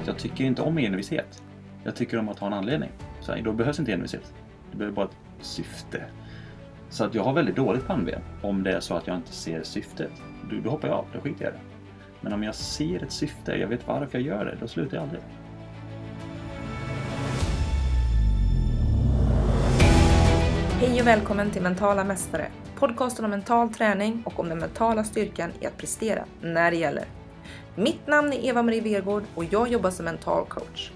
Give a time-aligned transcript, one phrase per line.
[0.00, 1.42] att jag tycker inte om envishet.
[1.84, 2.90] Jag tycker om att ha en anledning.
[3.20, 4.34] Så då behövs inte envishet.
[4.70, 6.04] Det behöver bara ett syfte.
[6.88, 9.62] Så att jag har väldigt dåligt pannben om det är så att jag inte ser
[9.62, 10.10] syftet.
[10.50, 11.62] Då, då hoppar jag av, då skiter jag i det.
[12.20, 15.02] Men om jag ser ett syfte, jag vet varför jag gör det, då slutar jag
[15.02, 15.22] aldrig.
[20.80, 22.46] Hej och välkommen till Mentala Mästare.
[22.78, 27.19] Podcasten om mental träning och om den mentala styrkan i att prestera när det gäller.
[27.80, 30.90] Mitt namn är Eva-Marie Vergård och jag jobbar som mental coach.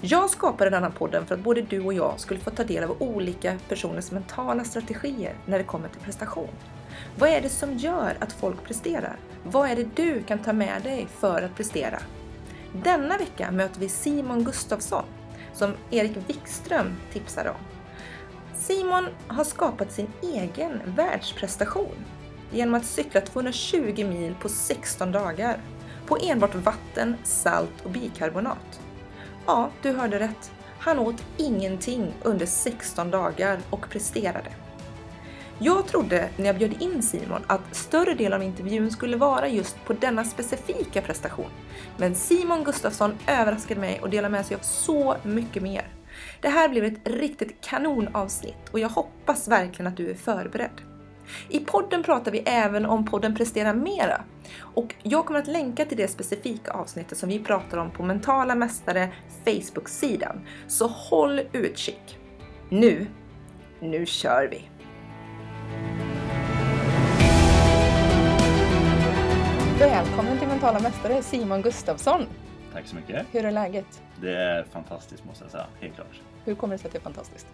[0.00, 2.84] Jag skapade den här podden för att både du och jag skulle få ta del
[2.84, 6.48] av olika personers mentala strategier när det kommer till prestation.
[7.18, 9.16] Vad är det som gör att folk presterar?
[9.44, 11.98] Vad är det du kan ta med dig för att prestera?
[12.84, 15.04] Denna vecka möter vi Simon Gustafsson
[15.52, 17.60] som Erik Wikström tipsade om.
[18.54, 22.04] Simon har skapat sin egen världsprestation
[22.52, 25.60] genom att cykla 220 mil på 16 dagar
[26.10, 28.80] på enbart vatten, salt och bikarbonat.
[29.46, 30.52] Ja, du hörde rätt.
[30.78, 34.50] Han åt ingenting under 16 dagar och presterade.
[35.58, 39.84] Jag trodde när jag bjöd in Simon att större delen av intervjun skulle vara just
[39.84, 41.50] på denna specifika prestation.
[41.96, 45.88] Men Simon Gustafsson överraskade mig och delade med sig av så mycket mer.
[46.40, 50.89] Det här blev ett riktigt kanonavsnitt och jag hoppas verkligen att du är förberedd.
[51.48, 54.22] I podden pratar vi även om podden Prestera Mera
[54.58, 58.54] och jag kommer att länka till det specifika avsnittet som vi pratar om på Mentala
[58.54, 59.08] Mästare
[59.44, 60.40] Facebook-sidan.
[60.66, 62.18] Så håll utkik!
[62.68, 63.06] Nu,
[63.80, 64.68] nu kör vi!
[69.78, 72.26] Välkommen till Mentala Mästare Simon Gustafsson!
[72.72, 73.26] Tack så mycket.
[73.32, 74.02] Hur är läget?
[74.22, 76.20] Det är fantastiskt måste jag säga, helt klart.
[76.44, 77.46] Hur kommer det sig att det är fantastiskt?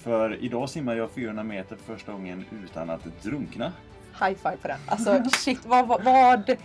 [0.00, 3.72] För idag simmar jag 400 meter för första gången utan att drunkna.
[4.20, 4.78] High five på den.
[4.86, 6.56] Alltså shit, vad, vad, vad,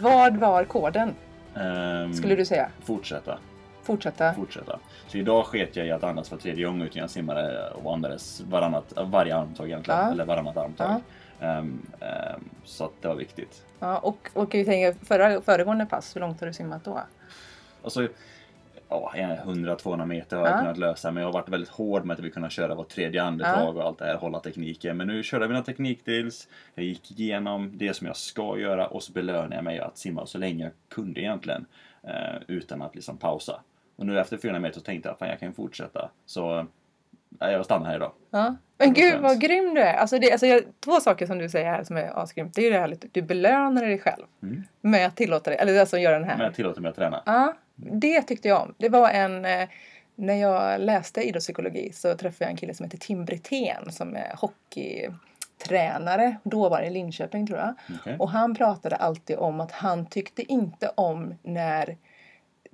[0.00, 1.14] vad var koden?
[1.54, 2.68] Ehm, Skulle du säga?
[2.84, 3.38] Fortsätta.
[3.82, 4.34] Fortsätta?
[4.34, 4.78] Fortsätta.
[5.06, 8.40] Så idag sket jag i att andas för tredje gången utan jag simmade och andades
[8.40, 10.00] varannat, varje armtag egentligen.
[10.00, 10.10] Ja.
[10.12, 11.00] Eller varannat armtag.
[11.40, 13.64] Ehm, ehm, så att det var viktigt.
[13.78, 17.00] Ja, och, och vi tänker förra, föregående pass, hur långt har du simmat då?
[17.84, 18.08] Alltså,
[18.88, 19.12] ja,
[19.44, 20.60] 100-200 meter har jag Ja.
[20.60, 23.22] kunnat lösa men jag har varit väldigt hård med att vi kunna köra vårt tredje
[23.22, 24.96] andetag och allt det här, hålla tekniken.
[24.96, 29.02] Men nu körde jag mina teknikdrills, jag gick igenom det som jag ska göra och
[29.02, 31.66] så belönade jag mig att simma så länge jag kunde egentligen.
[32.02, 33.60] Eh, utan att liksom pausa.
[33.96, 36.10] Och nu efter 400 meter så tänkte jag att jag kan fortsätta.
[36.26, 36.66] Så
[37.28, 38.12] nej, jag stannar här idag.
[38.30, 38.56] Ja.
[38.78, 39.94] Men gud vad grym du är!
[39.94, 42.54] Alltså det, alltså jag, två saker som du säger här som är asgrymt.
[42.54, 44.62] Det är ju det här att du belönar dig själv Mm.
[44.80, 46.36] med att tillåta dig, eller alltså göra den här.
[46.36, 47.22] Men jag tillåter mig att träna.
[47.26, 48.74] Ja, det tyckte jag om.
[48.78, 49.44] Det var en...
[49.44, 49.68] eh,
[50.18, 54.32] När jag läste idrottspsykologi så träffade jag en kille som heter Tim Brithén som är
[54.36, 56.36] hockeytränare.
[56.44, 57.74] Då var det i Linköping tror jag.
[58.00, 58.16] Okej.
[58.18, 61.96] Och han pratade alltid om att han tyckte inte om när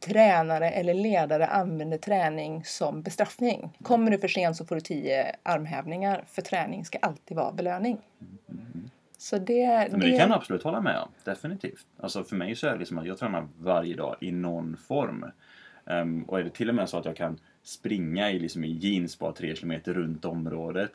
[0.00, 3.70] tränare eller ledare använder träning som bestraffning.
[3.82, 6.24] Kommer du för sent så får du tio armhävningar.
[6.26, 7.98] För träning ska alltid vara belöning.
[9.22, 9.88] Så det...
[9.90, 11.08] Men det kan jag absolut hålla med om.
[11.24, 11.86] Definitivt.
[12.00, 15.24] Alltså för mig så är det liksom att jag tränar varje dag i någon form.
[15.86, 18.72] Ehm, och är det till och med så att jag kan springa i, liksom, i
[18.72, 20.92] jeans bara tre kilometer runt området.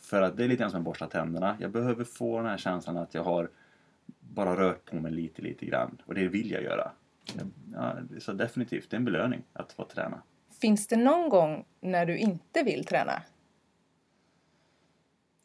[0.00, 1.56] För att det är lite grann som att borsta tänderna.
[1.60, 3.50] Jag behöver få den här känslan att jag har
[4.20, 6.02] bara rört på mig lite, lite grann.
[6.06, 6.90] Och det vill jag göra.
[7.74, 10.22] Ja, så definitivt, det är en belöning att få träna.
[10.60, 13.22] Finns det någon gång när du inte vill träna?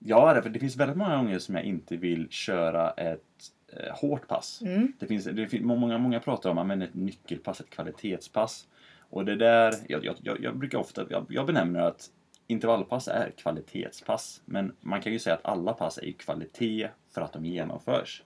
[0.07, 3.21] Ja, därför det finns väldigt många gånger som jag inte vill köra ett
[3.67, 4.61] eh, hårt pass.
[4.61, 4.93] Mm.
[4.99, 8.67] Det finns, det finns, många, många pratar om men ett nyckelpass, ett kvalitetspass.
[9.09, 12.09] Och det där, jag, jag, jag, brukar ofta, jag, jag benämner att
[12.47, 14.41] intervallpass är kvalitetspass.
[14.45, 18.23] Men man kan ju säga att alla pass är ju kvalitet för att de genomförs.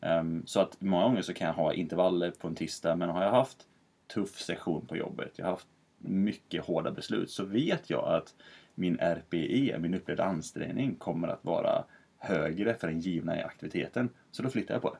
[0.00, 3.24] Ehm, så att många gånger så kan jag ha intervaller på en tisdag, men har
[3.24, 3.66] jag haft
[4.14, 8.34] tuff session på jobbet, jag har haft mycket hårda beslut, så vet jag att
[8.78, 11.84] min RPE, min upplevda ansträngning, kommer att vara
[12.18, 14.08] högre för den givna aktiviteten.
[14.30, 14.98] Så då flyttar jag på det.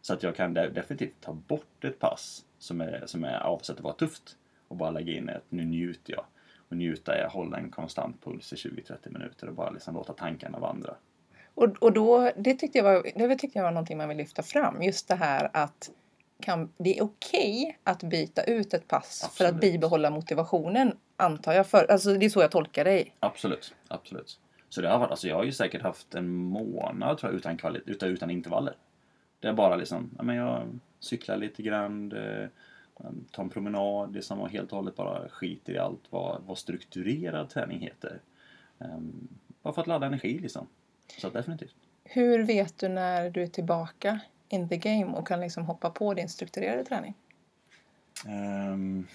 [0.00, 3.82] Så att jag kan definitivt ta bort ett pass som är, som är avsett att
[3.82, 4.36] vara tufft
[4.68, 6.24] och bara lägga in ett nu njuter jag.
[6.68, 10.12] Och njuta är att hålla en konstant puls i 20-30 minuter och bara liksom låta
[10.12, 10.94] tankarna vandra.
[11.54, 14.42] Och, och då, det tyckte, jag var, det tyckte jag var någonting man vill lyfta
[14.42, 14.82] fram.
[14.82, 15.90] Just det här att
[16.40, 19.72] kan, det är okej att byta ut ett pass för att Absolut.
[19.72, 20.96] bibehålla motivationen.
[21.16, 21.66] Antar jag.
[21.66, 23.14] För, alltså det är så jag tolkar dig.
[23.20, 24.40] Absolut, absolut.
[24.68, 27.76] Så det har varit, alltså jag har ju säkert haft en månad tror jag, utan,
[27.86, 28.76] utan, utan intervaller.
[29.40, 32.50] Det är bara liksom, ja, men jag cyklar lite grann, det,
[33.30, 36.58] tar en promenad, det som var helt och hållet bara skiter i allt vad, vad
[36.58, 38.20] strukturerad träning heter.
[38.78, 39.28] Ehm,
[39.62, 40.66] bara för att ladda energi liksom.
[41.20, 41.74] Så definitivt.
[42.04, 46.14] Hur vet du när du är tillbaka in the game och kan liksom hoppa på
[46.14, 47.14] din strukturerade träning?
[48.26, 49.06] Ehm,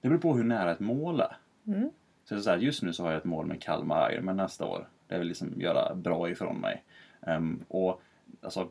[0.00, 1.36] det beror på hur nära ett mål är.
[1.66, 1.90] Mm.
[2.24, 4.88] Så, så här, just nu så har jag ett mål med Kalmar Ironman nästa år.
[5.06, 6.82] Det vill liksom göra bra ifrån mig.
[7.26, 8.02] Ehm, och
[8.42, 8.68] alltså,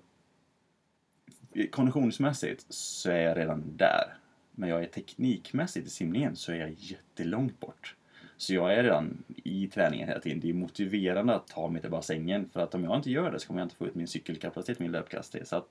[1.72, 4.18] konditionsmässigt så är jag redan där.
[4.52, 7.96] Men jag är teknikmässigt i simningen så är jag jättelångt bort.
[8.44, 10.40] Så jag är redan i träningen hela tiden.
[10.40, 13.40] Det är motiverande att ta mig till bassängen för att om jag inte gör det
[13.40, 15.48] så kommer jag inte få ut min cykelkapacitet, min löpkapacitet.
[15.48, 15.68] Så att,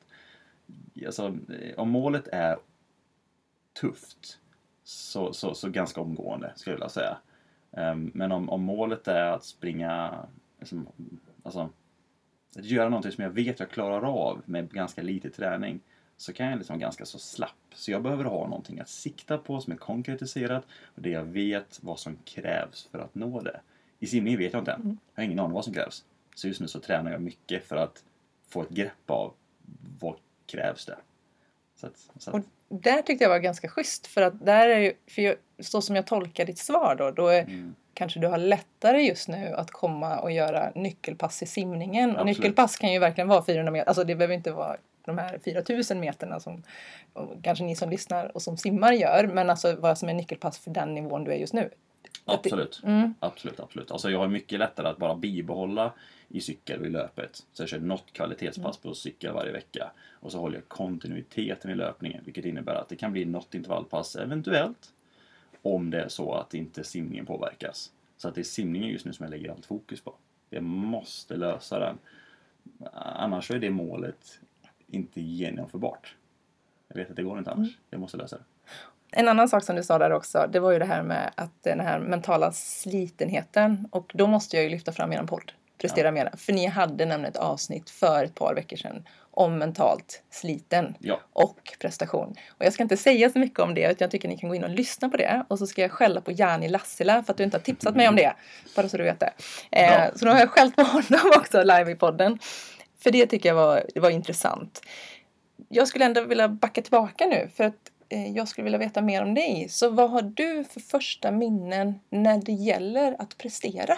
[1.06, 1.36] alltså,
[1.76, 2.56] om målet är
[3.80, 4.38] tufft
[4.82, 7.16] så, så, så ganska omgående skulle jag vilja säga.
[7.72, 10.26] Ehm, men om, om målet är att springa,
[10.58, 10.88] liksom,
[11.42, 11.70] alltså,
[12.56, 15.80] att göra någonting som jag vet jag klarar av med ganska lite träning
[16.16, 17.61] så kan jag liksom ganska så slapp.
[17.74, 21.78] Så jag behöver ha någonting att sikta på som är konkretiserat och det jag vet
[21.82, 23.60] vad som krävs för att nå det.
[23.98, 24.80] I simning vet jag inte än.
[24.82, 24.98] Mm.
[25.14, 26.04] Jag har ingen aning vad som krävs.
[26.34, 28.04] Så just nu så tränar jag mycket för att
[28.48, 29.32] få ett grepp av
[30.00, 30.16] vad
[30.46, 30.96] krävs det.
[31.76, 34.78] Så att, så att, Och där tyckte jag var ganska schysst för att där är
[34.78, 38.26] ju, för jag, så som jag tolkar ditt svar då, då är, mm, kanske du
[38.26, 42.10] har lättare just nu att komma och göra nyckelpass i simningen.
[42.10, 42.38] Och Absolut.
[42.38, 46.00] nyckelpass kan ju verkligen vara 400 meter, alltså det behöver inte vara de här 4000
[46.00, 46.62] meterna som
[47.42, 50.70] kanske ni som lyssnar och som simmar gör, men alltså vad som är nyckelpass för
[50.70, 51.70] den nivån du är just nu.
[52.24, 52.80] Det- absolut.
[52.84, 53.14] Mm.
[53.20, 53.90] Absolut, absolut.
[53.90, 55.92] Alltså jag har mycket lättare att bara bibehålla
[56.28, 57.46] i cykel och i löpet.
[57.52, 59.90] Så jag kör något kvalitetspass på cykel varje vecka.
[60.10, 62.22] Och så håller jag kontinuiteten i löpningen.
[62.24, 64.92] Vilket innebär att det kan bli något intervallpass eventuellt.
[65.62, 67.92] Om det är så att inte simningen påverkas.
[68.16, 70.14] Så att det är simningen just nu som jag lägger allt fokus på.
[70.50, 71.98] Jag måste lösa den.
[72.94, 74.40] Annars så är det målet
[74.94, 76.16] inte genomförbart.
[76.88, 77.68] Jag vet att det går inte annars.
[77.90, 78.42] Jag måste lösa det.
[79.14, 81.62] En annan sak som du sa där också, det var ju det här med att
[81.62, 83.88] den här mentala slitenheten.
[83.90, 86.36] Och då måste jag ju lyfta fram er podd, Prestera Mera.
[86.36, 91.20] För ni hade nämligen ett avsnitt för ett par veckor sedan om mentalt sliten Ja,
[91.32, 92.36] och prestation.
[92.48, 94.54] Och jag ska inte säga så mycket om det, utan jag tycker ni kan gå
[94.54, 95.44] in och lyssna på det.
[95.48, 98.08] Och så ska jag skälla på Jani Lassila för att du inte har tipsat mig
[98.08, 98.32] om det.
[98.76, 99.32] Bara så du vet det.
[99.70, 100.10] Eh, Bra.
[100.18, 102.38] så då har jag skällt på honom också live i podden.
[103.02, 104.82] För det tycker jag var, det var intressant.
[105.68, 109.22] Jag skulle ändå vilja backa tillbaka nu för att eh, jag skulle vilja veta mer
[109.22, 109.66] om dig.
[109.68, 113.94] Så vad har du för första minnen när det gäller att prestera?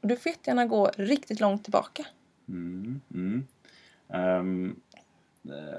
[0.00, 2.06] Och du får jättegärna gå riktigt långt tillbaka.
[2.48, 3.46] Mm, mm.
[4.06, 4.80] Um,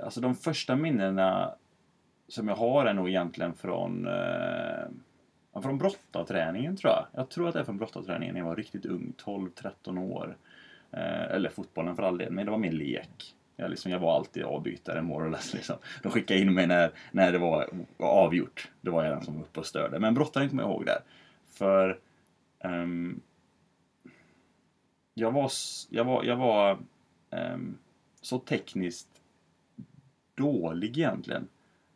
[0.04, 1.56] alltså de första minnena
[2.28, 7.06] som jag har är nog egentligen från, uh, från brottarträningen tror jag.
[7.12, 10.38] Jag tror att det är från brottarträningen när jag var riktigt ung, 12-13 år.
[10.96, 13.36] Eh, eller fotbollen för all del, men det var mer lek.
[13.56, 15.54] Jag, liksom, jag var alltid avbytare more or less.
[15.54, 15.76] Liksom.
[16.04, 18.70] De skickade in mig när, när det var avgjort.
[18.82, 20.00] Då var jag den som var uppe och störde.
[20.00, 21.00] Men brottaren kommer jag ihåg där.
[21.46, 22.00] För
[22.64, 23.22] um,
[25.14, 25.52] jag var,
[25.90, 26.80] jag var, jag var
[27.30, 27.78] um,
[28.22, 29.22] så tekniskt
[30.36, 31.48] dålig egentligen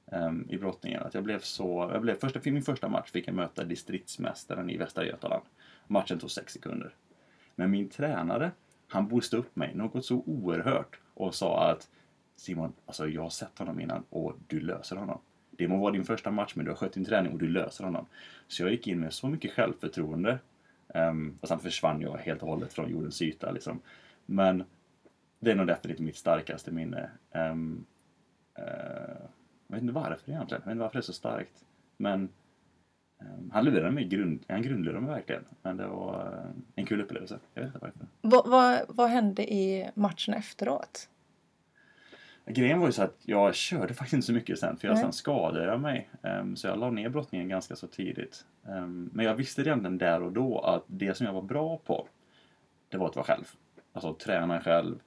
[0.05, 1.89] um, i brottningen att jag blev så...
[1.93, 5.43] Jag blev, första, min första match fick jag möta distriktsmästaren i Västra Götaland.
[5.87, 6.95] Matchen tog sex sekunder.
[7.55, 8.51] Men min tränare,
[8.89, 11.89] han boostade upp mig något så oerhört och sa att
[12.35, 15.19] Simon, alltså jag har sett honom innan och du löser honom.
[15.51, 17.83] Det må vara din första match men du har skött din träning och du löser
[17.83, 18.05] honom.
[18.47, 20.39] Så jag gick in med så mycket självförtroende.
[20.87, 23.79] Um, och sen försvann jag helt och hållet från jordens yta liksom.
[24.25, 24.63] Men
[25.39, 27.09] det är nog definitivt mitt starkaste minne.
[27.31, 27.85] Um,
[28.59, 28.65] uh,
[29.67, 30.61] jag vet inte varför egentligen.
[30.61, 31.65] Jag vet inte varför det är så starkt.
[31.97, 32.29] Men
[33.51, 35.43] han lurade mig, grund, han grundlurade mig verkligen.
[35.61, 37.39] Men det var eh, en kul upplevelse.
[37.53, 38.07] Jag vet inte varför.
[38.21, 41.09] Vad, vad, vad hände i matchen efteråt?
[42.45, 45.03] Grejen var ju så att jag körde faktiskt inte så mycket sen för jag Nej.
[45.03, 46.09] sen skadade jag mig.
[46.23, 48.45] Ehm, så jag la ner brottningen ganska så tidigt.
[48.67, 52.07] Ehm, men jag visste egentligen där och då att det som jag var bra på,
[52.89, 53.45] det var att vara själv.
[53.93, 54.99] Alltså träna själv.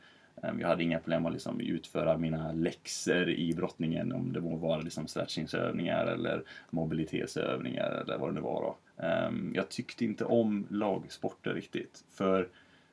[0.42, 4.56] Ehm, jag hade inga problem att liksom utföra mina läxor i brottningen om det må
[4.56, 8.62] vara liksom stretchingsövningar eller mobilitetsövningar eller vad det nu var.
[8.62, 9.02] Då.
[9.02, 12.04] Ehm, jag tyckte inte om lagsporter riktigt.
[12.10, 12.48] För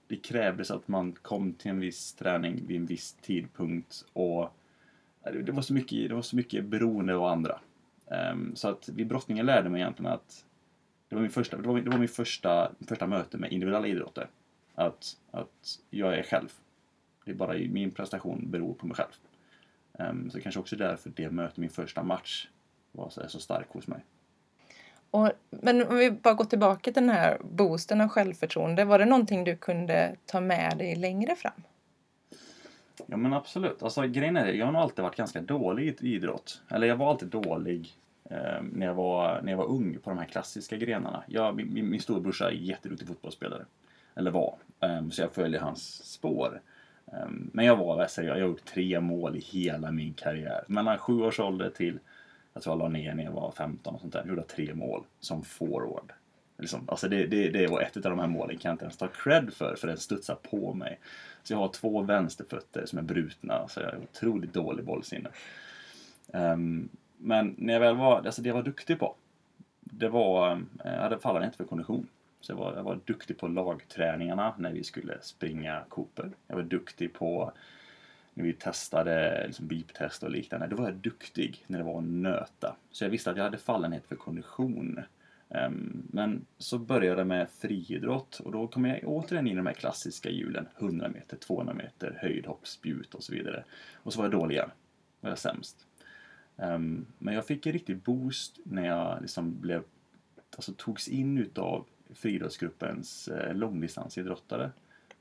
[0.07, 4.43] det krävdes att man kom till en viss träning vid en viss tidpunkt och
[5.23, 7.59] eh, det var så mycket, det var så mycket beroende av andra.
[8.11, 10.45] Ehm, så att vid brottningen lärde mig egentligen att
[11.09, 13.87] det var min första, det var min, det var min första, första möte med individuella
[13.87, 14.27] idrotter.
[14.75, 16.49] Att, att jag är själv.
[17.29, 19.09] Det är bara min prestation beror på mig själv.
[19.99, 22.47] Ehm, så kanske också därför det mötet, min första match,
[22.91, 23.99] var så, är så stark hos mig.
[25.11, 28.85] Och, men om vi bara går tillbaka till den här boosten av självförtroende.
[28.85, 31.63] Var det någonting du kunde ta med dig längre fram?
[33.05, 33.83] Ja men absolut.
[33.83, 36.61] Alltså grejen är, jag har nog alltid varit ganska dålig i idrott.
[36.69, 37.97] Eller jag var alltid dålig
[38.29, 41.23] eh, när, jag var, när jag var ung på de här klassiska grenarna.
[41.27, 43.65] Jag, min, min, min storebrorsa är jätteduktig fotbollsspelare.
[44.15, 44.55] Eller var.
[44.79, 46.61] Eh, så jag följer hans spår.
[47.13, 50.63] Ehm, men jag var, jag, jag har gjort tre mål i hela min karriär.
[50.67, 51.99] Mellan sju års ålder till
[52.53, 54.25] Jag tror jag la ner när jag var 15 och sånt där.
[54.25, 56.13] Gjorde tre mål som forward.
[56.57, 58.97] Liksom, alltså det, det, det var ett av de här målen kan jag inte ens
[58.97, 60.99] ta cred för, för den studsar på mig.
[61.43, 65.29] Så jag har två vänsterfötter som är brutna, så jag är otroligt dålig bollsinne.
[66.27, 69.15] Um, men när jag väl var, alltså det jag var duktig på,
[69.79, 70.51] det var,
[70.85, 72.07] eh, jag hade inte för kondition.
[72.41, 76.31] Så jag var, jag var duktig på lagträningarna när vi skulle springa Cooper.
[76.47, 77.53] Jag var duktig på
[78.33, 80.67] när vi testade liksom beep-test och liknande.
[80.67, 82.75] Då var jag duktig när det var att nöta.
[82.91, 84.99] Så jag visste att jag hade fallenhet för kondition.
[85.49, 89.65] Um, men så började jag med friidrott och då kom jag återigen in i de
[89.65, 90.67] här klassiska hjulen.
[90.77, 93.63] 100 meter, 200 meter, höjdhopp, spjut och så vidare.
[93.93, 94.71] Och så var jag dålig igen.
[95.21, 95.85] var jag sämst.
[96.55, 99.83] Um, men jag fick en riktig boost när jag liksom blev,
[100.55, 101.85] alltså togs in utav
[102.15, 104.71] friidrottsgruppens eh, långdistansidrottare.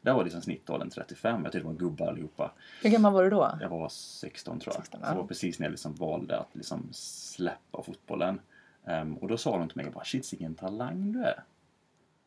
[0.00, 1.42] Där var liksom snittåldern 35.
[1.44, 2.52] Jag tyckte det var gubbar allihopa.
[2.82, 3.58] Hur gammal var du då?
[3.60, 4.82] Jag var 16 tror jag.
[4.82, 5.10] 16, Så ja.
[5.10, 8.40] det var precis när jag liksom valde att liksom släppa fotbollen.
[8.84, 11.42] Um, och då sa de till mig bara shit vilken talang du är.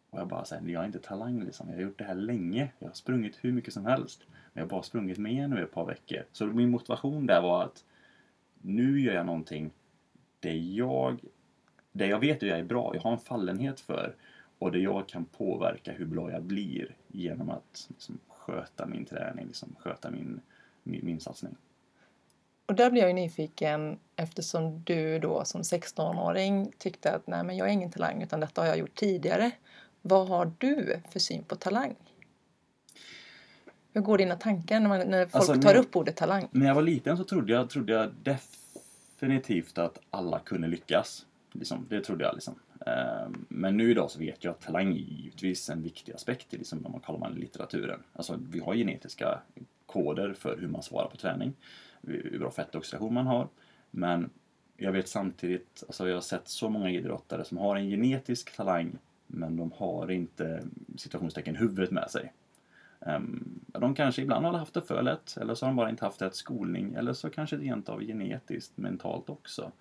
[0.09, 1.69] Och jag bara säger jag är inte talang liksom.
[1.69, 2.71] Jag har gjort det här länge.
[2.79, 4.23] Jag har sprungit hur mycket som helst.
[4.27, 6.23] Men jag har bara sprungit med nu ett par veckor.
[6.31, 7.83] Så min motivation där var att
[8.61, 9.71] nu gör jag någonting
[10.39, 11.19] det jag,
[11.91, 12.91] det jag vet att jag är bra.
[12.95, 14.15] Jag har en fallenhet för.
[14.61, 19.47] Och det jag kan påverka hur bra jag blir genom att liksom, sköta min träning,
[19.47, 20.41] liksom, sköta min,
[20.83, 21.55] min, min satsning.
[22.65, 27.57] Och där blir jag ju nyfiken eftersom du då som 16-åring tyckte att nej men
[27.57, 29.51] jag är ingen talang utan detta har jag gjort tidigare.
[30.01, 31.95] Vad har du för syn på talang?
[33.93, 36.47] Hur går dina tankar när, man, när folk Alltså, tar när- upp ordet talang?
[36.51, 41.25] När jag var liten så trodde jag, trodde jag definitivt att alla kunde lyckas.
[41.51, 42.55] Liksom, det trodde jag liksom.
[42.85, 46.57] Ehm, men nu idag så vet jag att talang är givetvis en viktig aspekt i
[46.57, 48.03] liksom, vad man kallar man litteraturen.
[48.13, 49.39] Alltså vi har genetiska
[49.85, 51.53] koder för hur man svarar på träning.
[52.01, 53.47] Hur bra fettoxidation man har.
[53.91, 54.29] Men
[54.77, 58.97] jag vet samtidigt, alltså jag har sett så många idrottare som har en genetisk talang
[59.27, 60.63] men de har inte
[60.97, 62.33] situationstecken huvudet med sig.
[63.05, 66.05] Ehm, de kanske ibland har haft det för lätt eller så har de bara inte
[66.05, 69.71] haft rätt skolning eller så kanske det rent av genetiskt, mentalt också.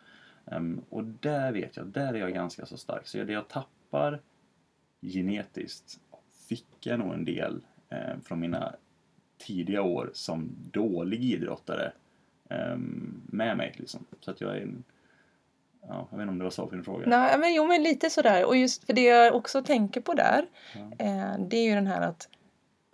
[0.50, 3.07] Ehm, och där vet jag, där är jag ganska så stark.
[3.07, 4.21] Så det jag tappar
[5.02, 6.00] genetiskt
[6.49, 8.75] fick jag nog en del eh, från mina
[9.38, 11.92] tidiga år som dålig idrottare
[12.50, 13.75] ehm, med mig.
[13.76, 14.07] Liksom.
[14.21, 14.85] Så att jag är en,
[15.83, 17.07] ja, jag vet inte om det var svar på din fråga.
[17.07, 18.45] Nej, men jo, men lite sådär.
[18.45, 20.80] Och just för det jag också tänker på där, Ja.
[21.07, 22.28] eh, det är ju den här att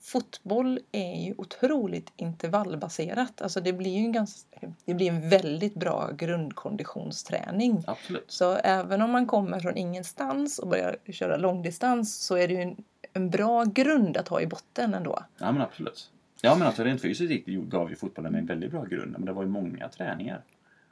[0.06, 3.42] fotboll är ju otroligt intervallbaserat.
[3.42, 7.84] Alltså det blir ju en, ganska, det blir en väldigt bra grundkonditionsträning.
[7.86, 8.24] Absolut.
[8.28, 12.60] Så även om man kommer från ingenstans och börjar köra långdistans så är det ju
[12.60, 12.76] en,
[13.12, 15.24] en bra grund att ha i botten ändå.
[15.38, 16.10] Ja men absolut.
[16.40, 19.12] Ja men alltså rent fysiskt gav ju fotbollen en väldigt bra grund.
[19.12, 20.42] Men det var ju många träningar.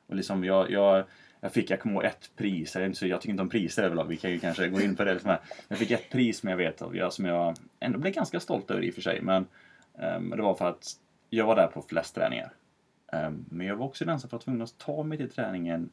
[0.07, 1.05] Och liksom jag, jag,
[1.45, 4.05] jag fick, jag kommer ihåg ett pris, jag, så, jag tycker inte om priser överlag,
[4.05, 5.13] vi kan ju kanske gå in på det.
[5.13, 5.37] Liksom.
[5.69, 8.71] Jag fick ett pris som jag vet av, jag, som jag ändå blev ganska stolt
[8.71, 9.21] över i och för sig.
[9.23, 9.47] Men
[9.93, 10.93] um, det var för att
[11.31, 12.53] jag var där på flest träningar.
[13.13, 15.91] Um, men jag var också den som var tvungen att ta mig till träningen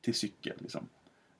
[0.00, 0.56] till cykel.
[0.58, 0.88] Liksom.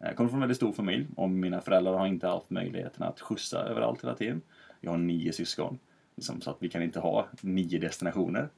[0.00, 3.02] Eh, jag kommer från en väldigt stor familj och mina föräldrar har inte haft möjligheten
[3.02, 4.42] att skjutsa överallt hela tiden.
[4.80, 5.78] Jag har nio syskon.
[6.16, 8.48] Liksom, så att vi kan inte ha nio destinationer.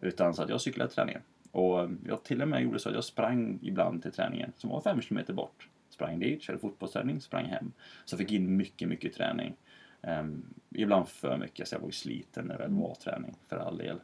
[0.00, 1.22] Utan så att jag cyklade till träningen.
[1.52, 4.80] Och jag till och med gjorde så att jag sprang ibland till träningen som var
[4.80, 5.68] fem kilometer bort.
[5.90, 7.72] Sprang dit, körde fotbollsträning, sprang hem.
[8.04, 9.56] Så jag fick in mycket, mycket träning.
[10.02, 13.56] Ehm, ibland för mycket, så jag var ju sliten när det väl var träning, för
[13.56, 14.00] all del.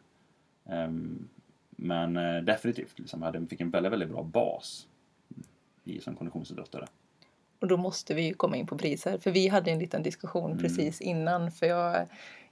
[0.67, 1.29] Ehm,
[1.71, 4.89] men eh, definitivt, liksom, hade, fick en väldigt, väldigt bra bas
[5.85, 6.87] i, som konditionsidrottare.
[7.61, 9.19] Och då måste vi ju komma in på priser.
[9.19, 11.51] För vi hade en liten diskussion precis innan.
[11.53, 12.07] För jag,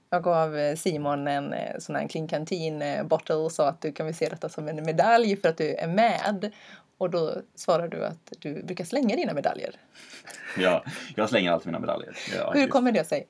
[0.09, 3.81] jag gav eh, Simon en eh, sån här Clean Canteen eh, bottle och sa att
[3.81, 6.51] du kan väl se detta som en medalj för att du är med.
[6.97, 9.75] Och då svarade du att du brukar slänga dina medaljer.
[10.57, 10.81] Jag,
[11.15, 12.17] jag slänger alltid mina medaljer.
[12.35, 13.27] Jag, Hur kommer det sig?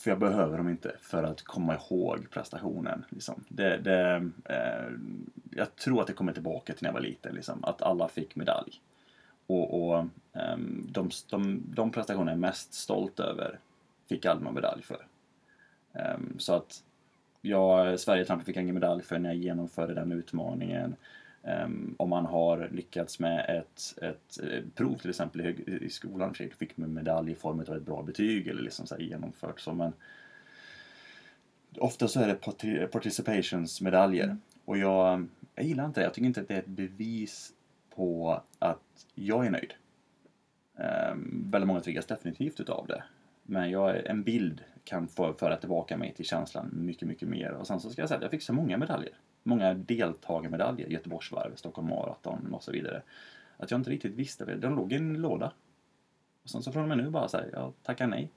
[0.00, 3.04] För jag behöver dem inte för att komma ihåg prestationen.
[3.08, 3.44] Liksom.
[3.48, 4.92] Det, det, eh,
[5.50, 8.36] jag tror att det kommer tillbaka till när jag var liten, liksom, att alla fick
[8.36, 8.80] medalj.
[9.46, 13.58] Och, och ehm, de, de, de prestationer jag är mest stolt över
[14.08, 15.06] fick aldrig någon medalj för.
[15.92, 16.82] Ehm, så att
[17.40, 20.96] jag, Sverigetrampen fick ingen medalj för när jag genomförde den utmaningen.
[21.42, 26.34] Um, om man har lyckats med ett, ett eh, prov till exempel i, i skolan,
[26.34, 29.72] så fick man medalj i form av ett bra betyg eller liksom så genomfört så.
[29.72, 29.92] Men
[31.78, 34.36] ofta så är det parti- participationsmedaljer.
[34.64, 36.04] Och jag, jag gillar inte det.
[36.04, 37.52] Jag tycker inte att det är ett bevis
[37.94, 39.74] på att jag är nöjd.
[40.74, 43.02] Um, väldigt många triggas definitivt utav det.
[43.42, 47.52] Men jag, en bild kan få föra tillbaka mig till känslan mycket, mycket mer.
[47.52, 49.14] Och sen så ska jag säga att jag fick så många medaljer.
[49.42, 53.02] många deltagarmedaljer, Göteborgsvarvet, Stockholm Marathon och så vidare.
[53.56, 54.56] Att jag inte riktigt visste det.
[54.56, 55.52] De låg i en låda.
[56.42, 58.30] Och sen så från och med nu bara säger jag tackar nej.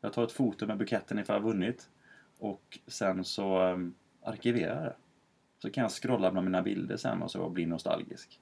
[0.00, 1.88] Jag tar ett foto med buketten ifall jag har vunnit.
[2.38, 4.96] Och sen så um, arkiverar jag det.
[5.58, 8.40] Så kan jag scrolla bland mina bilder sen och så bli nostalgisk.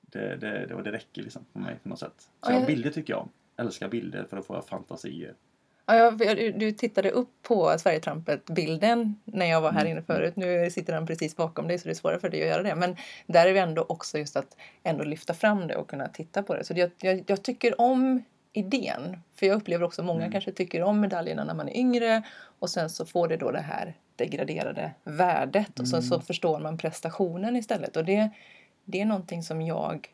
[0.00, 2.30] Det, det, det, det räcker liksom för mig på något sätt.
[2.42, 3.28] Så ja, bilder tycker jag om.
[3.56, 5.34] Älskar bilder för att få fantasier.
[5.90, 9.92] Ja, jag, du tittade upp på Sverigetrampet-bilden när jag var här mm.
[9.92, 10.36] inne förut.
[10.36, 12.74] Nu sitter han precis bakom dig så det är svårare för dig att göra det.
[12.74, 16.42] Men där är vi ändå också just att ändå lyfta fram det och kunna titta
[16.42, 16.64] på det.
[16.64, 19.16] Så jag, jag, jag tycker om idén.
[19.34, 20.32] För jag upplever också många mm.
[20.32, 22.22] kanske tycker om medaljerna när man är yngre
[22.58, 26.26] och sen så får det då det här degraderade värdet och sen så mm.
[26.26, 27.96] förstår man prestationen istället.
[27.96, 28.30] Och det,
[28.84, 30.08] det är någonting som jag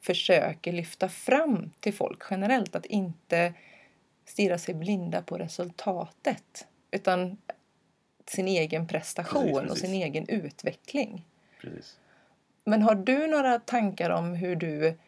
[0.00, 2.76] försöker lyfta fram till folk generellt.
[2.76, 3.52] Att inte
[4.24, 7.36] stirra sig blinda på resultatet utan
[8.26, 9.70] sin egen prestation precis, precis.
[9.70, 11.26] och sin egen utveckling.
[11.60, 11.98] Precis.
[12.64, 14.98] Men har du några tankar om hur du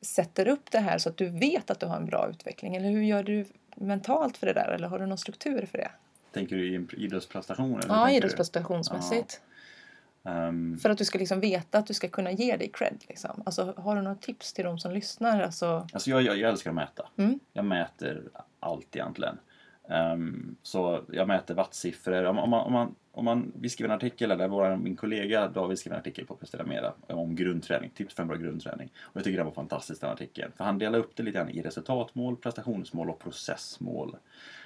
[0.00, 2.76] sätter upp det här så att du vet att du har en bra utveckling?
[2.76, 4.68] Eller hur gör du mentalt för det där?
[4.68, 5.90] Eller har du någon struktur för det?
[6.32, 7.80] Tänker du i idrottsprestation?
[7.80, 9.40] Eller ja, idrottsprestationsmässigt.
[9.42, 10.48] Ja.
[10.48, 13.04] Um, för att du ska liksom veta att du ska kunna ge dig cred.
[13.08, 13.42] Liksom.
[13.46, 15.42] Alltså, har du några tips till de som lyssnar?
[15.42, 15.88] Alltså...
[15.92, 17.08] Alltså jag, jag, jag älskar att mäta.
[17.16, 17.40] Mm.
[17.52, 18.22] Jag mäter
[18.62, 19.38] allt egentligen.
[19.88, 22.24] Um, så jag mäter wattsiffror.
[22.24, 25.48] Om, om, man, om, man, om man, vi skriver en artikel, eller vår, min kollega
[25.48, 28.90] David skrev en artikel på Prestera Mera om grundträning, tips för en bra grundträning.
[28.98, 30.52] Och jag tycker den var fantastisk den artikeln.
[30.56, 34.16] För han delar upp det lite grann i resultatmål, prestationsmål och processmål.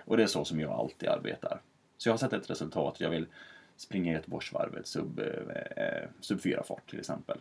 [0.05, 1.61] Och det är så som jag alltid arbetar.
[1.97, 3.27] Så jag har sett ett resultat, jag vill
[3.77, 5.19] springa Göteborgsvarvet sub,
[5.77, 7.39] eh, sub 4-fart till exempel.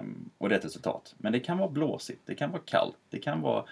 [0.00, 1.14] Um, och det är ett resultat.
[1.18, 3.64] Men det kan vara blåsigt, det kan vara kallt, det kan vara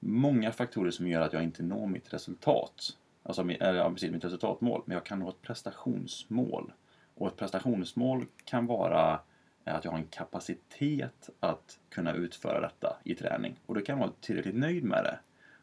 [0.00, 2.96] många faktorer som gör att jag inte når mitt resultat.
[3.22, 4.82] Alltså eller, precis, mitt resultatmål.
[4.86, 6.72] Men jag kan nå ett prestationsmål.
[7.14, 9.20] Och ett prestationsmål kan vara
[9.64, 13.56] att jag har en kapacitet att kunna utföra detta i träning.
[13.66, 15.18] Och då kan jag vara tillräckligt nöjd med det.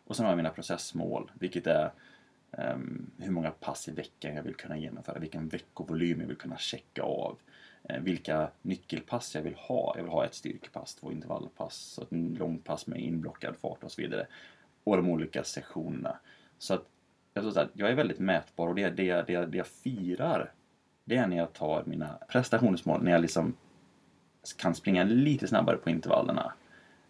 [0.06, 1.92] Och sen har jag mina processmål, vilket är
[2.52, 6.58] um, hur många pass i veckan jag vill kunna genomföra, vilken veckovolym jag vill kunna
[6.58, 7.38] checka av.
[7.90, 9.94] Eh, vilka nyckelpass jag vill ha.
[9.96, 14.28] Jag vill ha ett styrkepass, två intervallpass, ett långpass med inblockad fart och så vidare.
[14.84, 16.20] Och de olika sessionerna.
[16.58, 16.86] Så att
[17.34, 20.54] jag, så här, jag är väldigt mätbar och det, det, det, det jag firar
[21.08, 23.54] det är när jag tar mina prestationsmål, när jag liksom
[24.58, 26.54] kan springa lite snabbare på intervallerna.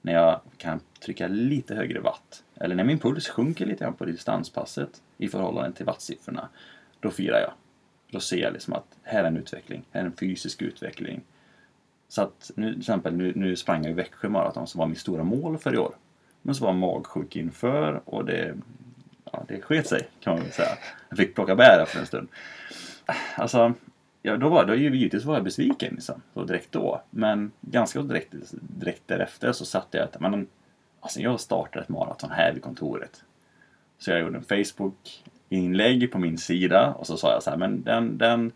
[0.01, 2.43] När jag kan trycka lite högre watt.
[2.55, 6.49] Eller när min puls sjunker lite grann på distanspasset i förhållande till wattsiffrorna.
[6.99, 7.53] Då firar jag.
[8.11, 11.21] Då ser jag liksom att här är en utveckling, här är en fysisk utveckling.
[12.07, 14.99] Så att nu, till exempel, nu, nu sprang jag i Växjö Marathon som var mitt
[14.99, 15.95] stora mål för i år.
[16.41, 18.55] Men så var jag magsjuk inför och det,
[19.31, 20.77] ja, det sket sig kan man väl säga.
[21.09, 22.27] Jag fick plocka bär för en stund.
[23.35, 23.73] Alltså,
[24.21, 27.01] ja, då var då, givetvis var jag besviken liksom, så direkt då.
[27.09, 30.47] Men ganska direkt, direkt därefter så satte jag att men,
[30.99, 33.23] alltså, jag startar ett maraton här vid kontoret.
[33.97, 37.57] Så jag gjorde en Facebook inlägg på min sida och så sa jag så här,
[37.57, 38.51] men den, den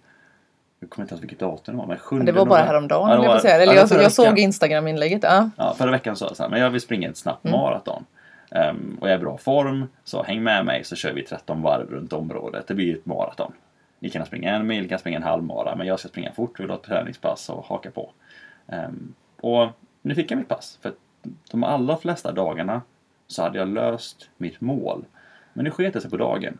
[0.80, 3.18] jag kommer inte ihåg vilket datum det var, men 7 Det var bara häromdagen, ja,
[3.18, 3.62] var, jag säga.
[3.62, 5.24] Eller jag, jag såg Instagram-inlägget.
[5.24, 5.50] Ja.
[5.58, 7.60] ja, förra veckan sa jag så här, men jag vill springa ett snabbt mm.
[7.60, 8.06] maraton.
[8.50, 11.62] Um, och jag är i bra form, så häng med mig så kör vi 13
[11.62, 12.68] varv runt området.
[12.68, 13.54] Det blir ett maraton.
[14.00, 16.32] Ni kan springa en mil, ni kan springa en halv mara, men jag ska springa
[16.32, 18.12] fort, vill ha ett träningspass och haka på.
[18.66, 19.70] Um, och
[20.02, 20.94] nu fick jag mitt pass, för
[21.52, 22.82] de allra flesta dagarna
[23.28, 25.06] så hade jag löst mitt mål.
[25.54, 26.58] Men nu sket det sig på dagen.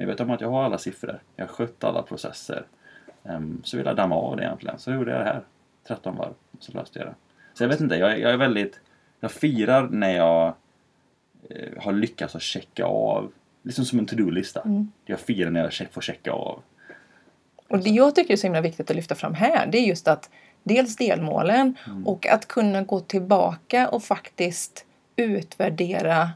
[0.00, 1.20] Men jag vet om att jag har alla siffror.
[1.36, 2.66] Jag har skött alla processer.
[3.22, 4.78] Um, så vill jag damma av det egentligen.
[4.78, 5.42] Så gjorde jag det här.
[5.88, 6.32] 13 varv.
[6.58, 7.14] Så löste jag det.
[7.54, 8.80] Så jag vet inte, jag, jag är väldigt...
[9.20, 10.54] Jag firar när jag
[11.50, 13.32] eh, har lyckats att checka av.
[13.62, 14.60] Liksom som en to-do-lista.
[14.60, 14.92] Mm.
[15.04, 16.62] Jag firar när jag får checka av.
[17.68, 20.08] Och det jag tycker är så himla viktigt att lyfta fram här, det är just
[20.08, 20.30] att
[20.62, 22.06] dels delmålen mm.
[22.06, 24.84] och att kunna gå tillbaka och faktiskt
[25.16, 26.30] utvärdera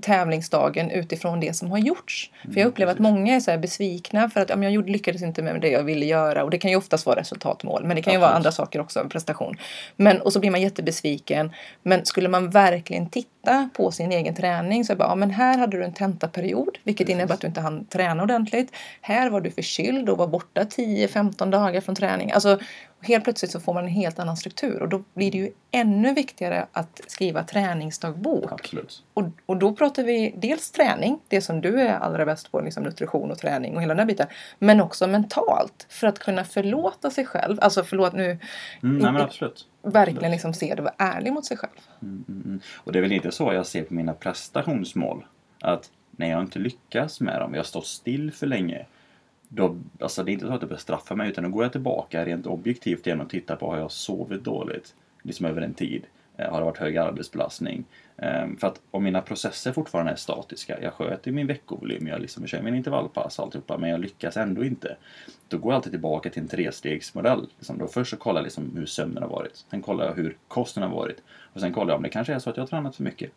[0.00, 2.30] tävlingsdagen utifrån det som har gjorts.
[2.42, 3.06] Mm, för jag upplever precis.
[3.06, 6.06] att många är så besvikna för att ja, jag lyckades inte med det jag ville
[6.06, 8.28] göra och det kan ju oftast vara resultatmål men det kan ju Absolut.
[8.28, 9.56] vara andra saker också, prestation.
[9.96, 11.52] Men, och så blir man jättebesviken.
[11.82, 13.28] Men skulle man verkligen titta
[13.74, 17.06] på sin egen träning så det bara, ja men här hade du en tentaperiod vilket
[17.06, 17.14] precis.
[17.14, 18.72] innebär att du inte hann träna ordentligt.
[19.00, 22.32] Här var du förkyld och var borta 10-15 dagar från träning.
[22.32, 22.58] Alltså,
[23.00, 26.14] helt plötsligt så får man en helt annan struktur och då blir det ju ännu
[26.14, 28.52] viktigare att skriva träningsdagbok.
[28.52, 29.02] Absolut.
[29.14, 32.82] Och, och då pratar vi dels träning, det som du är allra bäst på, liksom
[32.82, 34.26] nutrition och träning och hela den här biten.
[34.58, 37.58] Men också mentalt, för att kunna förlåta sig själv.
[37.60, 38.24] Alltså förlåt nu.
[38.82, 39.66] Mm, nej, men absolut.
[39.82, 41.80] Verkligen liksom se det och vara ärlig mot sig själv.
[42.02, 45.24] Mm, mm, mm, och det är väl inte så jag ser på mina prestationsmål.
[45.60, 48.86] Att när jag inte lyckas med dem, jag står still för länge
[49.54, 52.24] då, alltså det är inte så att det bestraffar mig utan då går jag tillbaka
[52.24, 54.94] rent objektivt igen och tittar på har jag sovit dåligt?
[55.22, 56.06] Liksom över en tid.
[56.42, 57.84] Eh, har det varit hög arbetsbelastning?
[58.16, 62.46] Ehm, för att om mina processer fortfarande är statiska, jag sköter min veckovolym, jag liksom
[62.46, 64.96] kör min intervallpass och alltihopa, men jag lyckas ändå inte.
[65.48, 67.48] Då går jag alltid tillbaka till en trestegsmodell.
[67.58, 70.36] Liksom då först så kollar jag liksom hur sömnen har varit, sen kollar jag hur
[70.48, 72.68] kosten har varit och sen kollar jag om det kanske är så att jag har
[72.68, 73.30] tränat för mycket.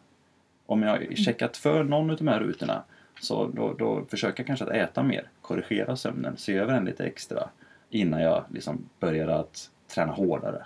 [0.65, 2.83] Om jag har checkat för någon av de här rutorna
[3.21, 7.05] så då, då försöker jag kanske att äta mer, korrigera sömnen, se över den lite
[7.05, 7.49] extra
[7.89, 10.65] innan jag liksom börjar att träna hårdare.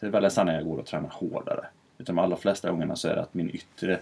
[0.00, 1.66] Så det är väldigt sällan jag går och tränar hårdare.
[1.98, 4.00] Utan de allra flesta gångerna så är det att min yttre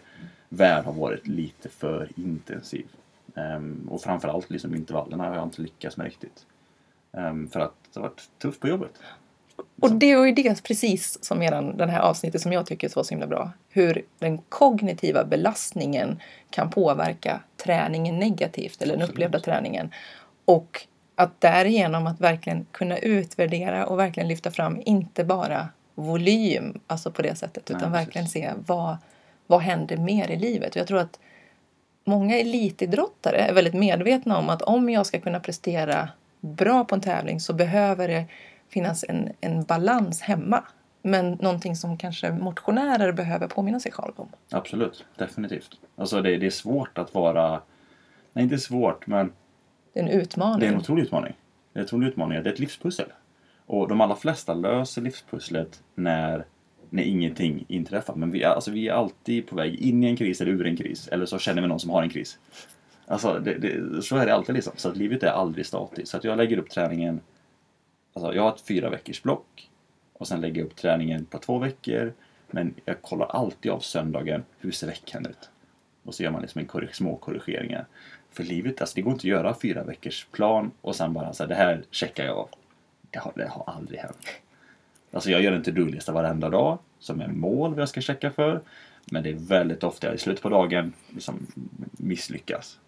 [0.48, 2.86] värld har varit lite för intensiv.
[3.34, 6.46] Um, och framförallt liksom intervallerna har jag inte lyckats med riktigt.
[7.12, 8.90] Um, för att det har varit tufft på jobbet.
[9.80, 13.02] Och det är ju det precis som eran, den här avsnittet som jag tycker är
[13.02, 13.50] så himla bra.
[13.68, 19.90] Hur den kognitiva belastningen kan påverka träningen negativt eller den upplevda träningen.
[20.44, 27.10] Och att därigenom att verkligen kunna utvärdera och verkligen lyfta fram inte bara volym, alltså
[27.10, 28.96] på det sättet, utan Nej, verkligen se vad,
[29.46, 30.70] vad händer mer i livet.
[30.70, 31.18] Och jag tror att
[32.04, 36.08] många elitidrottare är väldigt medvetna om att om jag ska kunna prestera
[36.40, 38.24] bra på en tävling så behöver det
[38.68, 40.64] finnas en, en balans hemma.
[41.02, 44.28] Men någonting som kanske motionärer behöver påminna sig själv om.
[44.50, 45.70] Absolut, definitivt.
[45.96, 47.60] Alltså det, det är svårt att vara...
[48.32, 49.32] Nej, inte svårt, men...
[49.92, 50.60] Det är en utmaning.
[50.60, 51.32] Det är en otrolig utmaning.
[51.72, 52.42] Det är en otrolig utmaning.
[52.42, 53.12] Det är ett livspussel.
[53.66, 56.44] Och de allra flesta löser livspusslet när,
[56.90, 58.14] när ingenting inträffar.
[58.14, 60.66] Men vi är, alltså, vi är alltid på väg in i en kris eller ur
[60.66, 61.08] en kris.
[61.08, 62.38] Eller så känner vi någon som har en kris.
[63.06, 64.72] Alltså, det, det, så är det alltid liksom.
[64.76, 66.08] Så att livet är aldrig statiskt.
[66.08, 67.20] Så att jag lägger upp träningen
[68.16, 69.70] Alltså jag har ett fyra veckors block
[70.12, 72.12] och sen lägger jag upp träningen på två veckor.
[72.50, 75.50] Men jag kollar alltid av söndagen, hur ser veckan ut?
[76.04, 77.86] Och så gör man liksom en korrig, små korrigeringar.
[78.30, 81.46] För livet, alltså det går inte att göra fyra veckors plan och sen bara så
[81.46, 82.48] det här checkar jag av.
[83.16, 84.28] Det har, det har aldrig hänt.
[85.12, 88.60] Alltså jag gör en to-do-lista varenda dag som är mål vad jag ska checka för.
[89.04, 91.46] Men det är väldigt ofta jag i slutet på dagen liksom
[91.92, 92.78] misslyckas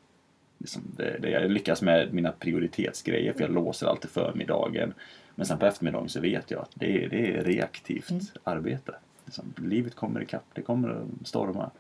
[0.59, 4.95] liksom, det, det, jag lyckas med mina prioritetsgrejer för jag låser alltid förmiddagen.
[5.35, 8.23] Men sen på eftermiddagen så vet jag att det är, det är reaktivt mm.
[8.45, 8.95] arbete.
[9.25, 11.71] Liksom, livet kommer ikapp, det kommer att storma.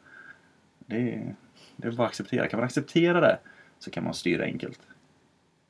[0.78, 1.34] Det
[1.76, 2.48] det är bara att acceptera.
[2.48, 3.38] Kan man acceptera det
[3.78, 4.80] så kan man styra enkelt.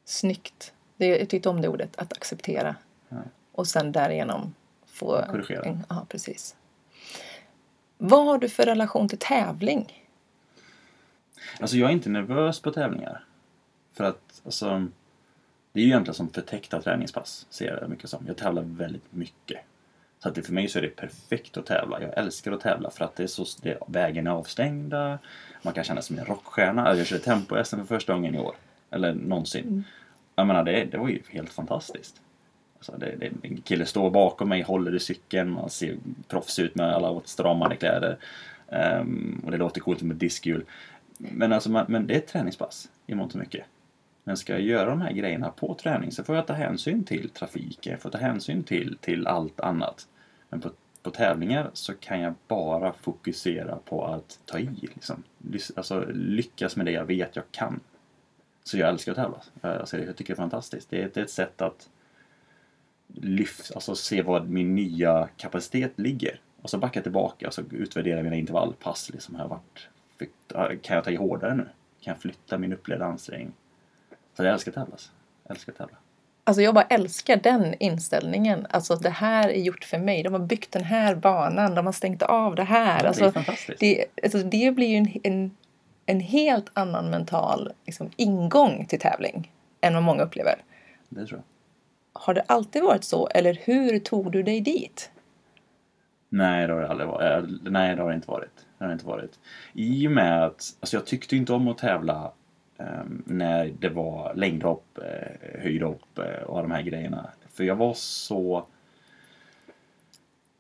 [0.05, 0.75] Snyggt.
[0.99, 2.77] Det, jag tyckte om det ordet, att acceptera.
[3.09, 3.17] Ja.
[3.53, 4.55] Och sen därigenom
[4.87, 5.25] få...
[5.31, 5.79] Korrigera.
[5.89, 6.57] ja, precis.
[7.99, 10.07] Vad har du för relation till tävling?
[11.61, 13.25] Alltså jag är inte nervös på tävlingar.
[13.93, 14.87] För att alltså,
[15.73, 18.25] det är ju egentligen som förtäckta träningspass, ser jag det mycket som.
[18.27, 19.61] Jag tävlar väldigt mycket.
[20.19, 22.03] Så att det, för mig så är det perfekt att tävla.
[22.03, 25.19] Jag älskar att tävla för att det är så, det, vägen är avstängda.
[25.63, 26.97] Man kan känna sig som en rockstjärna.
[26.97, 28.55] Jag körde tempo-SM för första gången i år.
[28.91, 29.67] Eller någonsin.
[29.67, 29.85] Mm.
[30.39, 32.21] Jag menar, det, det var ju helt fantastiskt.
[32.77, 35.97] Alltså det, det, en kille står bakom mig, håller i cykeln, man ser
[36.29, 38.19] proffs ut med alla åtstramade kläder.
[38.69, 40.65] Um, och det låter coolt med diskhjul.
[41.19, 43.65] Men, alltså, man, men det är ett träningspass i mångt och mycket.
[44.25, 47.31] Men ska jag göra de här grejerna på träning så får jag ta hänsyn till
[47.31, 50.07] trafiken, jag får ta hänsyn till, till allt annat.
[50.49, 50.71] Men på,
[51.03, 54.69] på tävlingar så kan jag bara fokusera på att ta i.
[54.81, 55.23] Liksom.
[55.77, 57.81] Alltså, lyckas med det jag vet jag kan.
[58.69, 59.41] Så jag älskar att tävla.
[59.61, 60.91] Alltså, jag tycker det är fantastiskt.
[60.91, 61.89] Det är, det är ett sätt att
[63.15, 66.41] lyfta, alltså se var min nya kapacitet ligger.
[66.63, 69.11] Och så backa tillbaka och så utvärdera mina intervallpass.
[69.11, 69.89] Liksom, har varit
[70.83, 71.69] kan jag ta i hårdare nu?
[72.01, 73.53] Kan jag flytta min upplevda ansträngning?
[74.35, 74.97] För jag älskar att tävla.
[75.47, 75.97] Jag älskar att tävla.
[76.45, 78.67] Alltså jag bara älskar den inställningen.
[78.71, 80.23] Alltså det här är gjort för mig.
[80.23, 81.75] De har byggt den här banan.
[81.75, 83.03] De har stängt av det här.
[83.03, 83.81] Ja, alltså, det är fantastiskt.
[83.81, 85.57] Det, alltså det blir ju en, en,
[86.09, 90.55] en helt annan mental liksom, ingång till tävling än vad många upplever.
[91.09, 92.23] Det tror jag.
[92.23, 95.11] Har det alltid varit så eller hur tog du dig dit?
[96.29, 97.45] Nej, det har det aldrig varit.
[97.45, 98.67] Eh, nej, det har det inte varit.
[98.79, 99.39] Det har det inte varit.
[99.73, 102.33] I och med att, alltså jag tyckte inte om att tävla
[102.77, 107.31] um, när det var längdhopp, uh, höjdhopp uh, och de här grejerna.
[107.53, 108.67] För jag var så...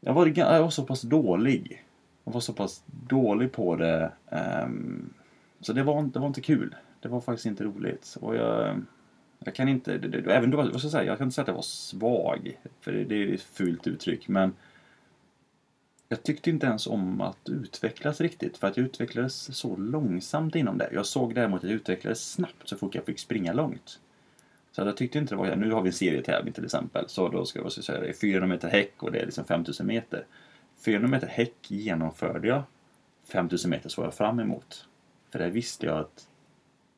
[0.01, 1.85] Jag var, jag var så pass dålig.
[2.25, 4.13] Jag var så pass dålig på det.
[4.31, 5.15] Um,
[5.61, 6.75] så det var, det var inte kul.
[7.01, 8.16] Det var faktiskt inte roligt.
[8.21, 8.83] Och jag,
[9.38, 11.42] jag kan inte, det, det, även då, vad ska jag säga, jag kan inte säga
[11.42, 12.59] att jag var svag.
[12.81, 14.29] För det, det är ett fult uttryck.
[14.29, 14.53] Men
[16.09, 20.79] jag tyckte inte ens om att utvecklas riktigt för att jag utvecklades så långsamt inom
[20.79, 20.88] det.
[20.92, 24.01] Jag såg däremot att jag utvecklades snabbt så fort jag fick springa långt.
[24.73, 25.57] Så jag tyckte inte det var...
[25.57, 27.09] Nu har vi en serietävling till exempel.
[27.09, 29.87] Så då ska jag säga det är 400 meter häck och det är liksom 5000
[29.87, 30.27] meter.
[30.85, 32.62] 400 meter häck genomförde jag.
[33.25, 34.88] 5000 meter såg jag fram emot.
[35.31, 36.29] För där visste jag att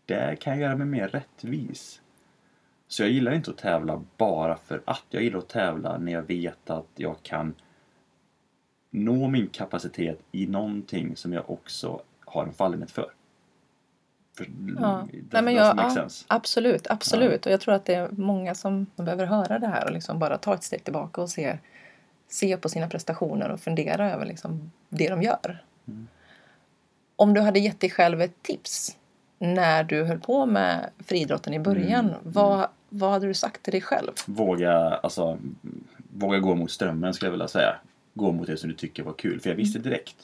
[0.07, 2.01] där kan jag göra mig mer rättvis.
[2.89, 5.05] Så jag gillar inte att tävla bara för att.
[5.11, 7.55] Jag gillar att tävla när jag vet att jag kan
[8.91, 13.11] nå min kapacitet i någonting som jag också har en fallenhet för.
[14.37, 14.45] för
[14.81, 15.09] Ja.
[15.13, 17.47] does- Nej, men jag, ja, absolut, absolut.
[17.47, 20.19] Och jag tror att det är många som som behöver höra det här och liksom
[20.19, 21.59] bara ta ett steg tillbaka och se,
[22.29, 25.65] se på sina prestationer och fundera över liksom det de gör.
[25.89, 26.09] Mm.
[27.21, 28.97] Om du hade gett dig själv ett tips
[29.39, 33.73] när du höll på med friidrotten i början, Mm, vad, vad hade du sagt till
[33.73, 34.11] dig själv?
[34.27, 35.39] Våga, alltså,
[36.13, 37.77] våga gå mot strömmen skulle jag vilja säga.
[38.15, 39.41] Gå mot det som du tycker var kul.
[39.41, 40.17] För jag visste direkt.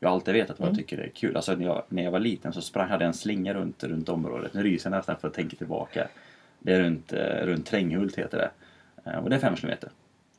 [0.00, 0.78] Jag har alltid vetat vad jag Mm.
[0.84, 1.36] tycker är kul.
[1.36, 4.08] Alltså när jag, när jag var liten så sprang, hade jag en slinga runt, runt
[4.08, 4.54] området.
[4.54, 6.08] Nu ryser jag nästan för att tänka tillbaka.
[6.58, 8.50] Det är runt, eh, runt Tränghult heter det.
[9.10, 9.90] Eh, och det är fem kilometer.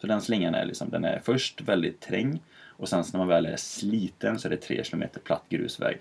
[0.02, 2.40] Så den slingan är liksom, den är först väldigt träng
[2.78, 5.98] och sen när man väl är sliten så är det 3 kilometer platt grusväg.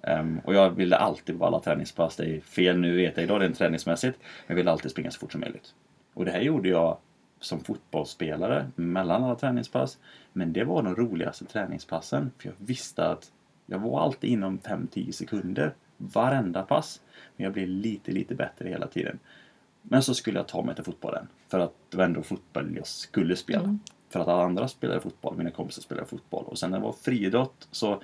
[0.00, 3.42] Um, och jag ville alltid på alla träningspass, det är fel nu vet jag idag
[3.42, 5.74] rent träningsmässigt, men jag ville alltid springa så fort som möjligt.
[6.14, 6.98] Och det här gjorde jag
[7.40, 9.98] som fotbollsspelare mellan alla träningspass.
[10.32, 13.32] Men det var de roligaste träningspassen för jag visste att
[13.66, 17.00] jag var alltid inom 5-10 sekunder varenda pass.
[17.36, 19.18] Men jag blev lite, lite bättre hela tiden.
[19.82, 21.28] Men så skulle jag ta mig till fotbollen.
[21.48, 23.64] För att det var ändå fotboll jag skulle spela.
[23.64, 23.78] Mm.
[24.12, 26.44] För att alla andra spelade fotboll, mina kompisar spelade fotboll.
[26.44, 28.02] Och sen när det var friidrott så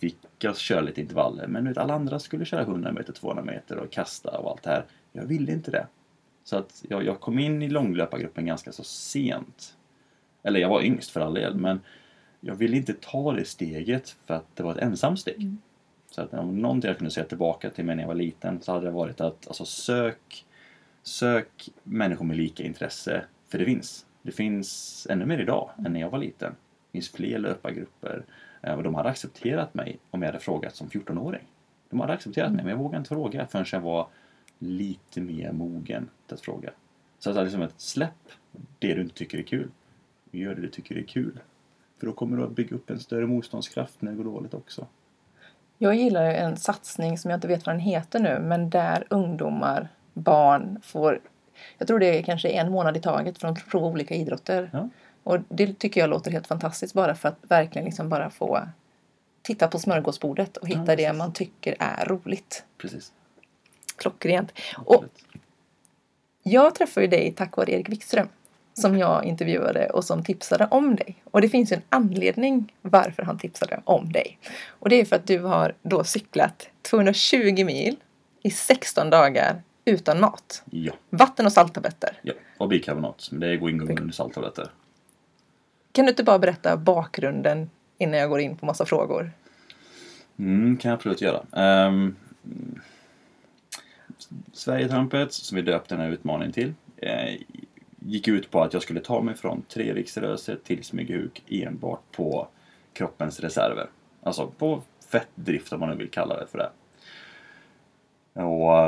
[0.00, 1.46] fick jag köra lite intervaller.
[1.46, 4.84] Men alla andra skulle köra 100 meter, 200 meter och kasta och allt det här.
[5.12, 5.86] Jag ville inte det.
[6.44, 9.76] Så att jag, jag kom in i långlöpargruppen ganska så sent.
[10.42, 11.80] Eller jag var yngst för all del, men
[12.40, 15.42] jag ville inte ta det steget för att det var ett ensamt steg.
[15.42, 15.58] Mm.
[16.10, 18.72] Så att om någonting jag kunde säga tillbaka till mig när jag var liten så
[18.72, 20.46] hade det varit att alltså, sök,
[21.02, 24.06] sök människor med lika intresse, för det finns.
[24.22, 26.52] Det finns ännu mer idag än när jag var liten.
[26.52, 28.24] Det finns fler löpargrupper
[28.62, 31.42] eh, och de hade accepterat mig om jag hade frågat som 14-åring.
[31.90, 34.06] De hade accepterat mig, men jag vågade inte fråga förrän jag var
[34.58, 36.70] lite mer mogen till att fråga.
[37.18, 38.28] Så att liksom ett släpp
[38.78, 39.70] det du inte tycker är kul.
[40.30, 41.40] Gör det du tycker är kul.
[41.98, 44.86] För då kommer du att bygga upp en större motståndskraft när det går dåligt också.
[45.78, 49.88] Jag gillar en satsning som jag inte vet vad den heter nu, men där ungdomar,
[50.12, 51.20] barn får,
[51.78, 54.70] jag tror det är kanske en månad i taget för att prova olika idrotter.
[54.72, 54.88] Ja.
[55.22, 58.68] Och det tycker jag låter helt fantastiskt bara för att verkligen liksom bara få
[59.42, 62.64] titta på smörgåsbordet och hitta Ja, det man tycker är roligt.
[62.78, 63.12] Precis.
[63.96, 64.52] Klockrent.
[64.84, 65.04] Och
[66.42, 68.28] jag träffade ju dig tack vare Erik Wikström
[68.74, 71.22] som jag intervjuade och som tipsade om dig.
[71.24, 74.38] Och det finns ju en anledning varför han tipsade om dig.
[74.68, 77.96] Och det är för att du har då cyklat 220 mil
[78.42, 80.62] i 16 dagar utan mat.
[80.70, 82.18] Ja, Vatten och salttabletter.
[82.22, 82.32] ja.
[82.58, 83.28] Och bikarbonat.
[83.30, 84.70] Men det är ingången under salttabletter.
[85.92, 89.30] Kan du inte bara berätta bakgrunden innan jag går in på massa frågor?
[90.36, 91.86] Mm, kan jag absolut göra.
[91.86, 92.16] Um,
[94.52, 97.34] Sverigetrampet, som vi döpte den här utmaningen till, eh,
[97.98, 102.48] gick ut på att jag skulle ta mig från tre riksrörelser till Smygehuk enbart på
[102.92, 103.86] kroppens reserver.
[104.22, 106.70] Alltså på fettdrift om man nu vill kalla det för det.
[108.42, 108.78] Och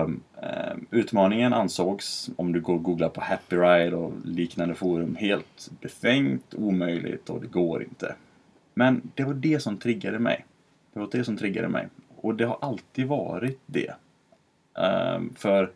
[0.44, 5.17] eh, Eh, utmaningen ansågs, om du går och googlar på Happy Ride och liknande forum,
[5.17, 8.15] helt befängt, omöjligt och det går inte.
[8.75, 10.45] Men det var det som triggade mig.
[10.93, 11.89] Det var det som triggade mig.
[12.17, 13.95] Och det har alltid varit det.
[14.79, 15.71] Eh, för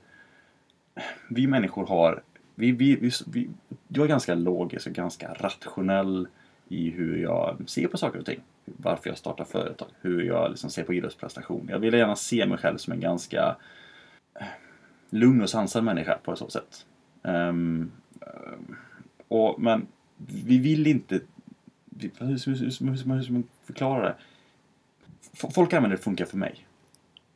[1.29, 2.23] vi människor har...
[2.55, 3.49] Vi, vi, vi, vi,
[3.89, 6.29] jag är ganska logisk och ganska rationell
[6.69, 8.41] i hur jag ser på saker och ting.
[8.65, 9.89] Varför jag startar företag.
[10.01, 11.69] Hur jag liksom ser på idrottsprestation.
[11.71, 13.55] Jag vill gärna se mig själv som en ganska eh,
[15.11, 16.87] lugn och sansad människa på så sätt.
[17.23, 17.90] Ehm,
[19.29, 19.87] och, men
[20.27, 21.21] vi vill inte...
[21.85, 22.85] vi- Hur, ska
[23.33, 24.14] man förklara det?
[25.33, 26.66] F- Folk använder det funkar för mig.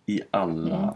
[0.06, 0.76] I alla...
[0.78, 0.90] Mm.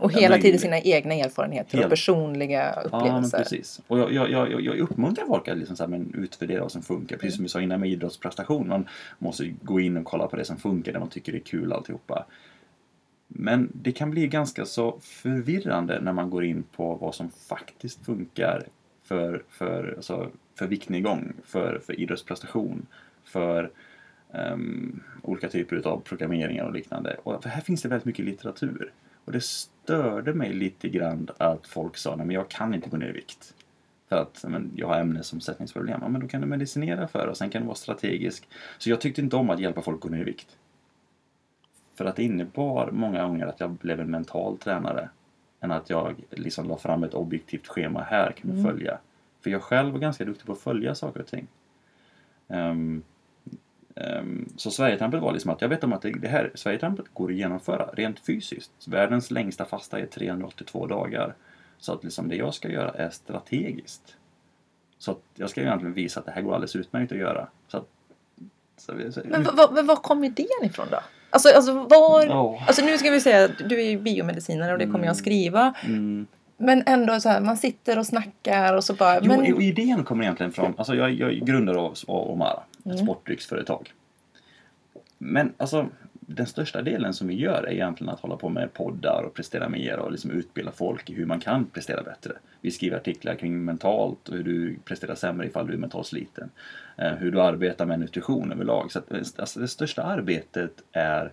[0.00, 1.90] Och Ja, hela tiden sina egna erfarenheter och Helt.
[1.90, 3.38] personliga Ja, men upplevelser.
[3.38, 3.80] precis.
[3.86, 6.82] Och jag, jag, jag, jag uppmuntrar folk att liksom så här, men utvärdera vad som
[6.82, 7.16] funkar.
[7.16, 8.68] Precis som vi sa innan med idrottsprestation.
[8.68, 11.72] Man måste gå in och kolla på det som funkar, det man tycker är kul
[11.72, 12.26] alltihopa.
[13.38, 18.04] Men det kan bli ganska så förvirrande när man går in på vad som faktiskt
[18.04, 18.66] funkar
[19.02, 22.86] för, för, alltså, för viktnedgång, för, för idrottsprestation,
[23.24, 23.70] för
[24.32, 27.16] um, olika typer av programmeringar och liknande.
[27.22, 28.92] Och för här finns det väldigt mycket litteratur.
[29.24, 32.96] Och det störde mig lite grann att folk sa nej men jag kan inte gå
[32.96, 33.54] ner i vikt.
[34.08, 36.00] För att men, jag har ämnesomsättningsproblem.
[36.02, 38.48] Ja, men då kan du medicinera för det och sen kan du vara strategisk.
[38.78, 40.56] Så jag tyckte inte om att hjälpa folk att gå ner i vikt.
[41.96, 45.08] För att det innebar många gånger att jag blev en mental tränare.
[45.60, 48.02] Än att jag liksom la fram ett objektivt schema.
[48.02, 48.64] Här kan du Mm.
[48.72, 48.98] följa.
[49.40, 51.46] För jag själv var ganska duktig på att följa saker och ting.
[52.48, 53.02] Ehm,
[53.94, 57.30] ehm, så Sverigetrampet var liksom att jag vet om att det, det här Sverigetrampet går
[57.30, 58.88] att genomföra rent fysiskt.
[58.88, 61.34] Världens längsta fasta är 382 dagar.
[61.78, 64.16] Så att liksom det jag ska göra är strategiskt.
[64.98, 67.48] Så att jag ska egentligen visa att det här går alldeles utmärkt att göra.
[67.68, 67.88] Så att,
[68.76, 70.98] så, så, Men var, var, var kom idén ifrån då?
[71.36, 72.58] Alltså, alltså, var, Ja.
[72.66, 75.16] alltså nu ska vi säga att du är ju biomedicinare och det kommer jag att
[75.16, 75.74] skriva.
[75.84, 79.20] mm, Men ändå så här, man sitter och snackar och så bara...
[79.22, 82.84] Jo, men, idén kommer egentligen från, alltså jag, jag är grundare av av Omara, ett
[82.86, 82.98] Mm.
[82.98, 83.92] sportdrycksföretag.
[85.18, 85.86] Men alltså,
[86.26, 89.68] den största delen som vi gör är egentligen att hålla på med poddar och prestera
[89.68, 92.32] mer och liksom utbilda folk i hur man kan prestera bättre.
[92.60, 96.50] Vi skriver artiklar kring mentalt och hur du presterar sämre ifall du är mentalt sliten.
[96.96, 98.92] Eh, hur du arbetar med nutrition överlag.
[98.92, 101.32] Så att, eh, alltså, det största arbetet är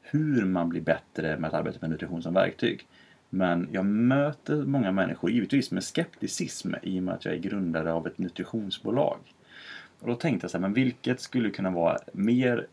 [0.00, 2.86] hur man blir bättre med att arbeta med nutrition som verktyg.
[3.30, 7.92] Men jag möter många människor, givetvis med skepticism i och med att jag är grundare
[7.92, 9.18] av ett nutritionsbolag.
[10.00, 12.66] Och då tänkte jag så här, men vilket skulle kunna vara mer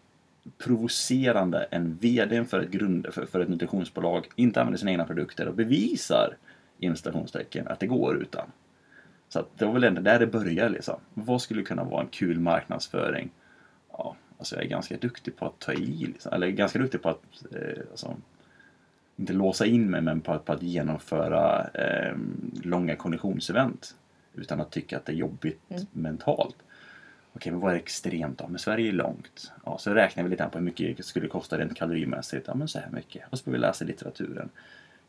[0.58, 5.48] provocerande än VDn för ett, grund, för, för ett nutritionsbolag inte använder sina egna produkter
[5.48, 6.38] och bevisar
[6.80, 6.96] inom
[7.68, 8.52] att det går utan.
[9.30, 11.00] Så det var väl ändå där det började liksom.
[11.14, 13.30] Vad skulle kunna vara en kul marknadsföring?
[13.92, 16.34] Ja, alltså jag är ganska duktig på att ta i, liksom.
[16.34, 18.16] eller ganska duktig på att eh, alltså,
[19.16, 22.16] inte låsa in mig men på, att- på att genomföra eh,
[22.64, 23.96] långa konditionsevent
[24.36, 26.56] utan att tycka att det är jobbigt mentalt.
[27.34, 28.48] Okej, men vad är extremt då?
[28.48, 29.52] Men Sverige är långt.
[29.66, 32.48] Ja, så räknar vi lite på hur mycket det skulle kosta rent kalorimässigt.
[32.48, 33.24] Ja, men så här mycket.
[33.30, 34.50] Och så börjar vi läsa litteraturen.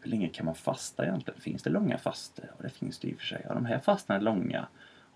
[0.01, 1.41] Hur länge kan man fasta egentligen?
[1.41, 2.45] Finns det långa faster?
[2.49, 3.41] Ja, det finns det i och för sig.
[3.49, 4.67] Ja, de här fastorna är långa.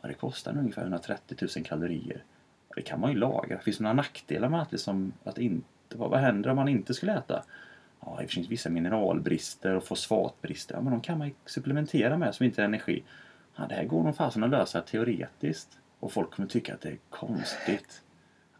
[0.02, 2.24] Ja, det kostar ungefär 130 000 kalorier.
[2.68, 3.58] Ja, det kan man ju lagra.
[3.58, 5.66] Finns det några nackdelar med att, liksom, att inte...
[5.94, 7.44] Vad, vad händer om man inte skulle äta?
[8.00, 10.74] Ja, det finns vissa mineralbrister och fosfatbrister.
[10.74, 13.02] Ja, men de kan man ju supplementera med som inte är energi.
[13.56, 15.78] Ja, det här går nog fasen att lösa teoretiskt.
[16.04, 18.02] Och folk kommer tycka att det är konstigt.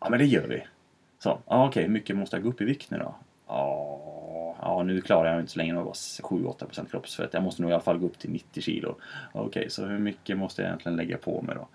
[0.00, 0.62] Ja, men det gör vi.
[1.18, 3.14] Så, ja, okej, hur mycket måste jag gå upp i vikt nu då?
[3.46, 7.34] Ja, ja nu klarar jag inte så länge, det var 7-8% kroppsfett.
[7.34, 8.96] Jag måste nog i alla fall gå upp till 90 kilo.
[9.32, 11.68] Okej, så hur mycket måste jag egentligen lägga på mig då?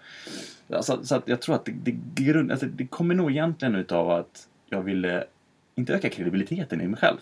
[0.76, 4.10] Alltså, så att jag tror att det, det, grund, alltså, det kommer nog egentligen utav
[4.10, 5.24] att jag ville
[5.76, 7.18] inte öka kredibiliteten i mig själv.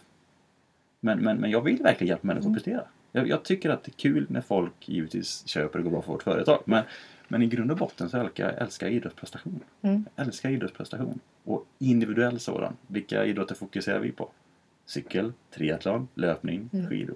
[0.99, 2.83] Men, men, men jag vill verkligen hjälpa människor att prestera.
[3.11, 6.11] Jag, jag tycker att det är kul när folk givetvis köper och går bra för
[6.11, 6.61] vårt företag.
[6.65, 6.83] Men,
[7.27, 9.59] men i grund och botten så älskar jag älskar idrottsprestation.
[9.81, 10.05] Mm.
[10.15, 11.19] Jag älskar idrottsprestation.
[11.43, 12.77] Och individuell sådan.
[12.87, 14.29] Vilka idrotter fokuserar vi på?
[14.85, 16.89] Cykel, triathlon, löpning, Mm.
[16.89, 17.15] skidor.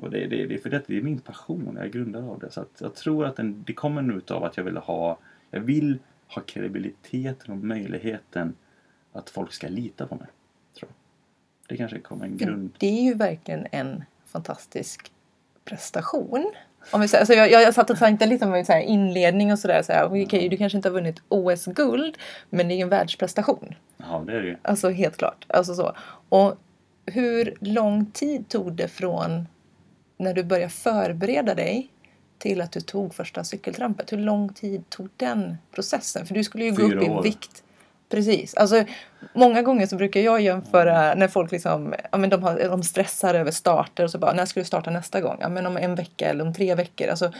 [0.00, 2.50] Och det, det, det, för det, det är min passion, jag är grundare av det.
[2.50, 5.18] Så jag tror att den, det kommer nu av att jag vill ha,
[5.50, 8.54] jag vill ha kredibiliteten och möjligheten
[9.12, 10.26] att folk ska lita på mig.
[10.78, 10.96] Tror jag.
[11.68, 12.70] Det kanske kommer en grund.
[12.78, 15.12] Det är ju verkligen en fantastisk
[15.64, 16.52] prestation.
[16.90, 19.82] Om vi alltså jag, jag, satt och tänkte lite om så här inledning och sådär.
[19.82, 22.18] Så här, okej, du kanske inte har vunnit OS-guld,
[22.50, 23.74] men det är ju en världsprestation.
[23.96, 24.56] Ja, det är det ju.
[24.62, 25.44] Alltså helt klart.
[25.48, 25.96] Alltså så.
[26.28, 26.54] Och
[27.06, 29.48] hur lång tid tog det från
[30.16, 31.90] när du började förbereda dig
[32.38, 34.12] till att du tog första cykeltrampet?
[34.12, 36.26] Hur lång tid tog den processen?
[36.26, 37.22] För du skulle ju gå Fyra upp i år.
[37.22, 37.63] vikt.
[38.14, 38.54] Precis.
[38.54, 38.84] Alltså,
[39.32, 43.34] många gånger så brukar jag jämföra när folk liksom, ja, men de, har, de stressar
[43.34, 45.36] över starter och så bara, när ska du starta nästa gång?
[45.40, 47.08] Ja, men om en vecka eller om tre veckor.
[47.08, 47.32] Alltså,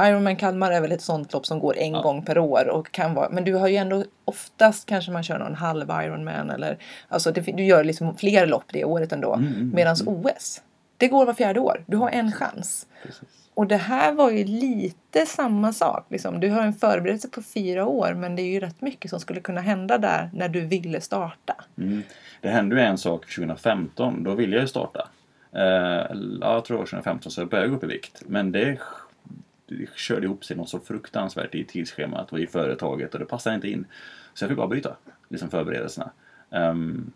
[0.00, 2.00] Ironman Kalmar är väl ett sånt lopp som går en Ja.
[2.00, 2.68] gång per år.
[2.68, 6.50] Och kan vara, men du har ju ändå oftast kanske man kör någon halv Ironman
[6.50, 9.34] eller alltså det, du gör liksom fler lopp det året ändå.
[9.34, 10.62] Mm, mm, Medan OS,
[10.96, 11.84] det går var fjärde år.
[11.86, 12.86] Du har en chans.
[13.02, 13.22] Precis.
[13.54, 16.06] Och det här var ju lite samma sak.
[16.08, 16.40] Liksom.
[16.40, 19.40] Du har en förberedelse på fyra år men det är ju rätt mycket som skulle
[19.40, 21.54] kunna hända där när du ville starta.
[21.78, 22.02] Mm.
[22.40, 25.08] Det hände ju en sak 2015, då ville jag ju starta.
[25.52, 25.62] Eh,
[26.40, 28.22] ja, jag tror det var 2015 så jag började gå upp i vikt.
[28.26, 28.78] Men det,
[29.66, 33.54] det körde ihop sig något så fruktansvärt i tidsschemat och i företaget och det passade
[33.54, 33.86] inte in.
[34.34, 34.96] Så jag fick avbryta
[35.28, 36.10] liksom förberedelserna.
[36.50, 37.12] Um,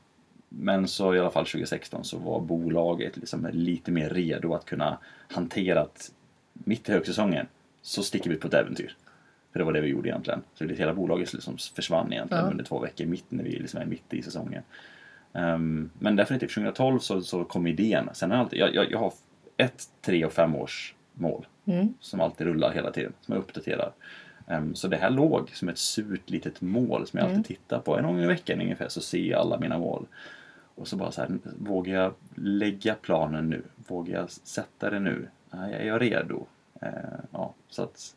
[0.48, 4.98] men så i alla fall 2016 så var bolaget liksom lite mer redo att kunna
[5.28, 6.10] hantera att
[6.54, 7.46] mitt i högsäsongen
[7.82, 8.96] så sticker vi ut på ett äventyr.
[9.52, 10.42] För det var det vi gjorde egentligen.
[10.54, 12.50] Så det hela bolaget liksom försvann egentligen Ja.
[12.50, 14.62] under två veckor mitt när vi liksom är mitt i säsongen.
[15.32, 18.08] Ehm, men definitivt 2012 så, så kom idén.
[18.12, 19.12] Sen har jag, alltid, jag, jag, jag har
[19.56, 21.94] ett, tre och fem års mål Mm.
[22.00, 23.92] som alltid rullar hela tiden, som jag uppdaterar.
[24.48, 27.98] Ehm, så det här låg som ett surt litet mål som jag alltid tittar på.
[27.98, 30.06] En gång i veckan ungefär så ser jag alla mina mål.
[30.74, 33.62] Och så bara så här, vågar jag lägga planen nu?
[33.88, 35.28] Vågar jag sätta det nu?
[35.56, 36.46] Ja, Är jag redo?
[36.80, 36.92] Ehm,
[37.32, 38.14] ja, så att,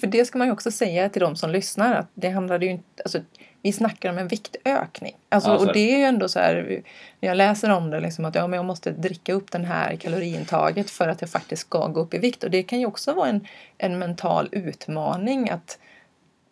[0.00, 2.72] För det ska man ju också säga till de som lyssnar att det handlade ju
[2.72, 3.20] inte, alltså,
[3.62, 5.16] vi snackar om en viktökning.
[5.28, 5.80] Alltså, Ja, så är och det.
[5.80, 6.82] det är ju ändå så här,
[7.20, 9.96] när jag läser om det liksom att ja, men jag måste dricka upp den här
[9.96, 12.44] kaloriintaget för att jag faktiskt ska gå upp i vikt.
[12.44, 13.46] Och det kan ju också vara en,
[13.78, 15.78] en mental utmaning att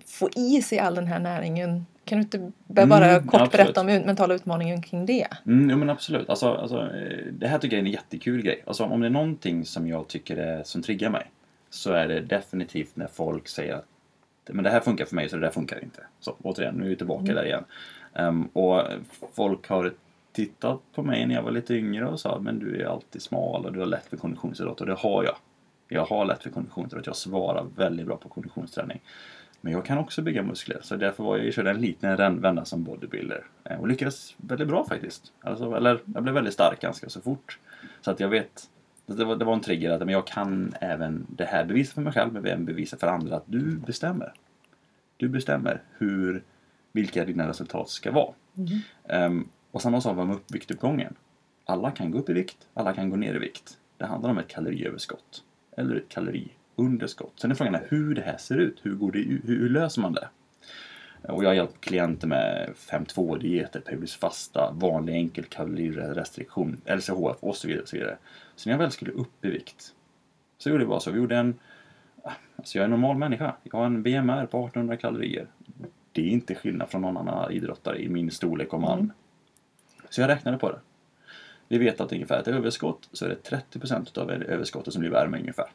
[0.06, 3.52] få i sig all den här näringen Kan du inte bara Mm, kort absolut.
[3.52, 5.26] berätta om mentala utmaningen kring det?
[5.46, 6.30] Mm, jo men absolut.
[6.30, 6.90] Alltså, alltså,
[7.32, 8.62] det här tycker jag är en jättekul grej.
[8.66, 11.30] Alltså, om det är någonting som jag tycker är, som triggar mig
[11.70, 13.84] så är det definitivt när folk säger att
[14.48, 16.02] men det här funkar för mig så det där funkar inte.
[16.20, 17.64] Så återigen, nu är vi tillbaka där igen.
[18.14, 18.82] Ehm, och
[19.34, 19.92] folk har
[20.32, 23.64] tittat på mig när jag var lite yngre och sa men du är alltid smal
[23.66, 25.36] och du har lätt för konditionsidrott och det har jag.
[25.88, 27.06] Jag har lätt för konditionsidrott.
[27.06, 29.00] Jag svarar väldigt bra på konditionsträning.
[29.60, 32.64] Men jag kan också bygga muskler så därför var jag, jag körde en liten vända
[32.64, 33.44] som bodybuilder.
[33.64, 35.32] Eh, Och lyckades väldigt bra faktiskt.
[35.40, 37.58] Alltså, eller jag blev väldigt stark ganska så fort.
[38.00, 38.70] Så att jag vet,
[39.06, 42.02] det var, det var en trigger att men jag kan även det här bevisa för
[42.02, 44.32] mig själv men även bevisa för andra att du bestämmer.
[45.16, 46.42] Du bestämmer hur,
[46.92, 48.34] vilka dina resultat ska vara.
[49.08, 51.14] Ehm, och samma sak med upp- viktuppgången.
[51.64, 53.78] Alla kan gå upp i vikt, alla kan gå ner i vikt.
[53.96, 55.42] Det handlar om ett kaloriöverskott.
[55.76, 56.08] Eller ett
[56.76, 57.32] kaloriunderskott.
[57.36, 58.78] Sen är frågan hur det här ser ut.
[58.82, 60.28] Hur, går det, hur, hur löser man det?
[61.22, 67.68] Och jag har hjälpt klienter med 5-2-dieter, periodisk fasta, vanlig enkel kalorirestriktion, LCHF och så
[67.68, 67.82] vidare.
[67.82, 68.16] Och så, vidare.
[68.56, 69.92] så när jag väl skulle upp i vikt
[70.58, 71.10] så gjorde vi bara så.
[71.10, 71.54] Vi gjorde en...
[72.56, 73.56] Alltså jag är en normal människa.
[73.62, 75.46] Jag har en BMR på 1800 kalorier.
[76.12, 79.12] Det är inte skillnad från någon annan idrottare i min storlek och man.
[80.10, 80.78] Så jag räknade på det.
[81.68, 85.38] Vi vet att ungefär ett överskott så är det 30% av överskottet som blir värme
[85.38, 85.66] ungefär.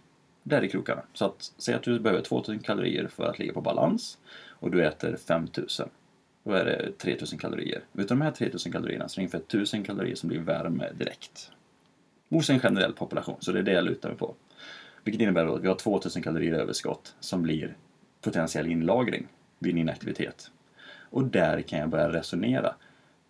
[0.43, 1.01] Där i krokarna.
[1.13, 4.17] Så att säg att du behöver 2000 kalorier för att ligga på balans
[4.49, 5.89] och du äter 5000.
[6.43, 7.81] Då är det 3000 kalorier.
[7.93, 11.51] Utav de här 3000 kalorierna så är det ungefär 1000 kalorier som blir värme direkt.
[12.29, 14.35] Hos en generell population, så det är det jag lutar mig på.
[15.03, 17.75] Vilket innebär då att vi har 2000 kalorier överskott som blir
[18.21, 19.27] potentiell inlagring
[19.59, 20.51] vid inaktivitet.
[21.09, 22.75] Och där kan jag börja resonera.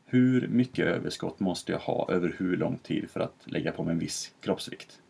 [0.05, 3.91] Hur mycket överskott måste jag ha över hur lång tid för att lägga på mig
[3.91, 5.00] en viss kroppsvikt?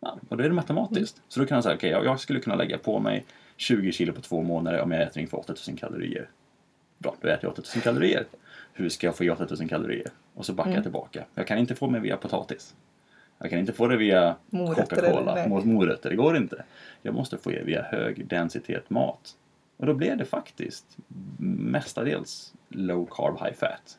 [0.00, 1.22] Ja, och då är det matematiskt.
[1.28, 3.24] Så då kan jag säga, okej, jag- jag skulle kunna lägga på mig
[3.56, 6.28] 20 kilo på två månader om jag äter ungefär 8000 kalorier.
[6.98, 8.24] Bra, då äter jag 8000 kalorier.
[8.72, 10.06] Hur ska jag få i 8000 kalorier?
[10.34, 11.24] Och så backar jag tillbaka.
[11.34, 12.74] Jag kan inte få mig via potatis.
[13.38, 14.36] Jag kan inte få det via
[14.96, 15.34] Coca-Cola,
[15.66, 16.10] morötter.
[16.10, 16.64] Det går inte.
[17.02, 19.36] Jag måste få det via hög densitet mat.
[19.76, 20.96] Och då blev det faktiskt
[21.38, 23.98] mestadels low carb, high fat.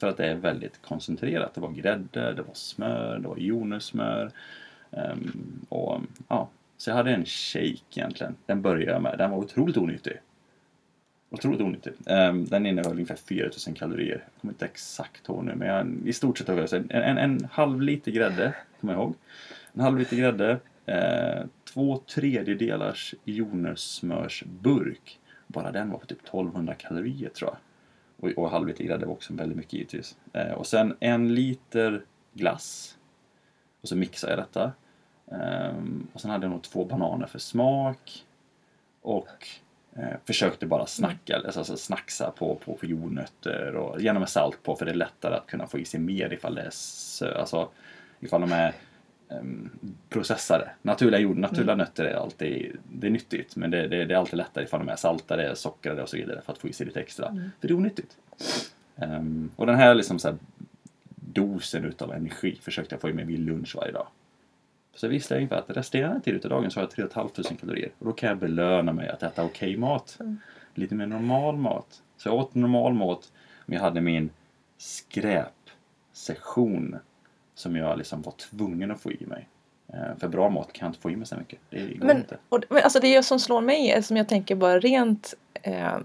[0.00, 1.54] För att det är väldigt koncentrerat.
[1.54, 4.30] Det var grädde, det var smör, det var jordnötssmör.
[4.90, 6.48] Um, och, ja.
[6.76, 8.36] Så jag hade en shake egentligen.
[8.46, 9.18] Den började jag med.
[9.18, 10.12] Den var otroligt onyttig.
[11.30, 11.92] Otroligt onyttig.
[12.06, 14.24] Um, den innehöll ungefär 4000 kalorier.
[14.32, 17.18] Jag kommer inte exakt ihåg nu men jag, i stort sett har jag en, en,
[17.18, 19.14] en halv liter grädde, kommer jag ihåg.
[19.72, 25.18] En halv liter grädde, eh, två tredjedelars jordnötssmörsburk.
[25.46, 27.58] Bara den var på typ 1200 kalorier tror jag.
[28.16, 30.16] Och, och halv liter grädde var också väldigt mycket givetvis.
[30.32, 32.95] Eh, och sen en liter glass.
[33.86, 34.72] Och så mixade jag detta.
[35.32, 38.24] Ehm, och sen hade jag nog två bananer för smak.
[39.02, 39.48] Och
[39.96, 44.62] eh, försökte bara snacka, alltså, alltså snacksa på, på, på jordnötter och gärna med salt
[44.62, 47.38] på för det är lättare att kunna få i sig mer ifall det är sö,
[47.38, 47.68] alltså
[48.20, 48.72] ifall de är
[49.28, 49.70] ehm,
[50.08, 50.70] processade.
[50.82, 54.36] Naturliga, jord, naturliga nötter är alltid det är nyttigt men det, det, det är alltid
[54.36, 57.00] lättare ifall de är saltade, sockrade och så vidare för att få i sig lite
[57.00, 57.28] extra.
[57.60, 58.16] För det är onyttigt.
[58.96, 60.36] Ehm, och den här liksom så här
[61.32, 64.06] dosen utav energi försökte jag få i mig vid lunch varje dag.
[64.94, 67.90] Så visste jag ungefär att resterande tid utav dagen så har jag 3 500 kalorier.
[67.98, 70.18] Och då kan jag belöna mig att äta okej mat.
[70.74, 72.02] Lite mer normal mat.
[72.16, 73.32] Så jag åt normal mat,
[73.66, 74.30] men jag hade min
[74.78, 76.96] skräpsession
[77.54, 79.48] som jag liksom var tvungen att få i mig.
[79.88, 81.58] Eh, För bra mat kan jag inte få i mig så mycket.
[81.70, 82.38] Det går Men, inte.
[82.48, 85.98] och, men alltså det som slår mig är som jag tänker bara rent eh,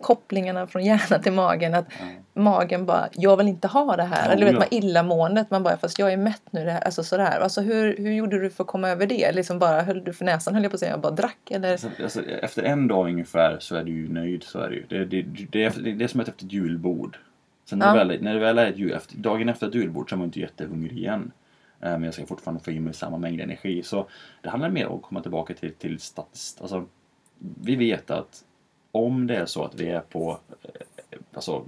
[0.00, 1.74] kopplingarna från hjärnan till magen.
[1.74, 1.86] Att
[2.34, 4.26] magen bara, jag vill inte ha det här.
[4.28, 4.58] Ja, Eller vet ja.
[4.58, 6.64] man illamåendet, man bara, fast jag är mätt nu.
[6.64, 6.80] Det här.
[6.80, 7.40] Alltså sådär.
[7.40, 9.32] Alltså hur, hur gjorde du för att komma över det?
[9.32, 11.50] Liksom bara, höll du för näsan höll jag på att säga, och bara drack?
[11.50, 11.72] Eller?
[11.72, 14.42] Alltså, alltså, efter en dag ungefär så är du ju nöjd.
[14.42, 14.86] Så är det ju.
[14.88, 17.18] Det, det, det, är, det är som ett efter ett julbord.
[17.70, 17.92] Sen när, Ja.
[17.92, 20.18] det väl, när det väl är ett jul, efter, dagen efter ett julbord så är
[20.18, 21.30] man inte jättehungrig igen.
[21.80, 23.82] Eh, Men jag ska fortfarande få i mig samma mängd energi.
[23.82, 24.06] Så
[24.42, 26.60] det handlar mer om att komma tillbaka till, till statist.
[26.60, 26.84] Alltså,
[27.62, 28.44] vi vet att
[28.94, 31.64] om det är så att vi är på eh, alltså,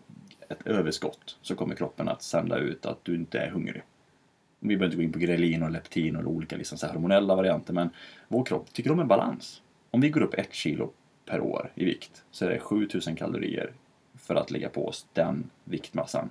[0.48, 3.82] ett överskott så kommer kroppen att sända ut att du inte är hungrig.
[4.60, 7.36] Vi behöver inte gå in på grelin och leptin och olika liksom, så här hormonella
[7.36, 7.90] varianter men
[8.28, 9.62] vår kropp tycker om en balans.
[9.90, 10.92] Om vi går upp ett kilo
[11.24, 13.72] per år i vikt så är det 7000 kalorier
[14.14, 16.30] för att lägga på oss den viktmassan.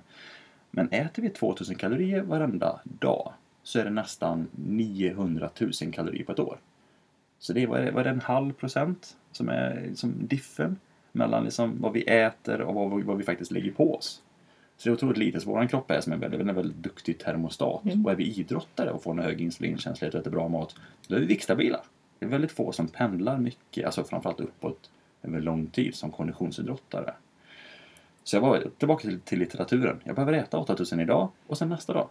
[0.70, 3.32] Men äter vi 2000 kalorier varenda dag
[3.62, 6.58] så är det nästan 900 000 kalorier på ett år.
[7.38, 10.26] Så det är, vad är det, vad är det en halv procent som är som
[10.26, 10.76] diffen
[11.16, 14.22] mellan liksom vad vi äter och vad vi, vad vi faktiskt lägger på oss.
[14.76, 15.40] Så det är otroligt lite.
[15.40, 17.82] Så vår kropp är som en väldigt, en väldigt duktig termostat.
[18.04, 20.74] Och är vi idrottare och får en hög insulinkänslighet och äter bra mat,
[21.08, 21.80] då är vi viktstabila.
[22.18, 24.90] Det är väldigt få som pendlar mycket, alltså framförallt uppåt
[25.22, 27.14] över lång tid som konditionsidrottare.
[28.24, 30.00] Så jag var tillbaka till, till litteraturen.
[30.04, 32.08] Jag behöver äta 8000 idag och sen nästa dag.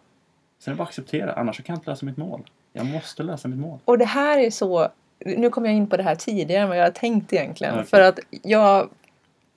[0.59, 2.41] Sen är det bara att acceptera, annars kan jag inte läsa mitt mål.
[2.73, 3.79] Jag måste läsa mitt mål.
[3.85, 4.89] Och det här är så,
[5.19, 7.73] nu kom jag in på det här tidigare än vad jag hade tänkt egentligen.
[7.73, 7.85] Okej.
[7.85, 8.89] För att jag,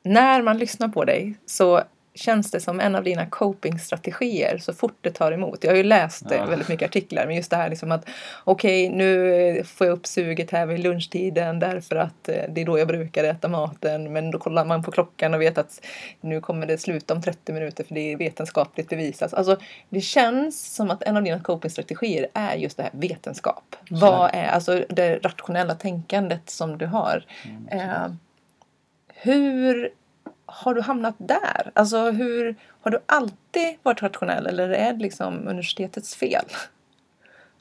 [0.03, 1.83] när man lyssnar på dig så
[2.15, 5.65] känns det som en av dina copingstrategier så fort det tar emot.
[5.65, 6.45] Jag har ju läst Ja.
[6.47, 8.09] väldigt mycket artiklar men just det här liksom att
[8.45, 12.65] okej nu eh, får jag upp suget här vid lunchtiden därför att eh, det är
[12.65, 15.81] då jag brukar äta maten men då kollar man på klockan och vet att
[16.21, 19.35] nu kommer det sluta om 30 minuter för det är vetenskapligt bevisat.
[19.35, 19.57] Alltså
[19.89, 23.77] det känns som att en av dina copingstrategier är just det här vetenskap.
[23.91, 27.25] Vad är alltså det rationella tänkandet som du har?
[27.71, 28.07] Eh,
[29.15, 29.91] hur
[30.49, 31.71] har du hamnat där?
[31.75, 36.45] Alltså hur, har du alltid varit rationell eller är det liksom universitetets fel?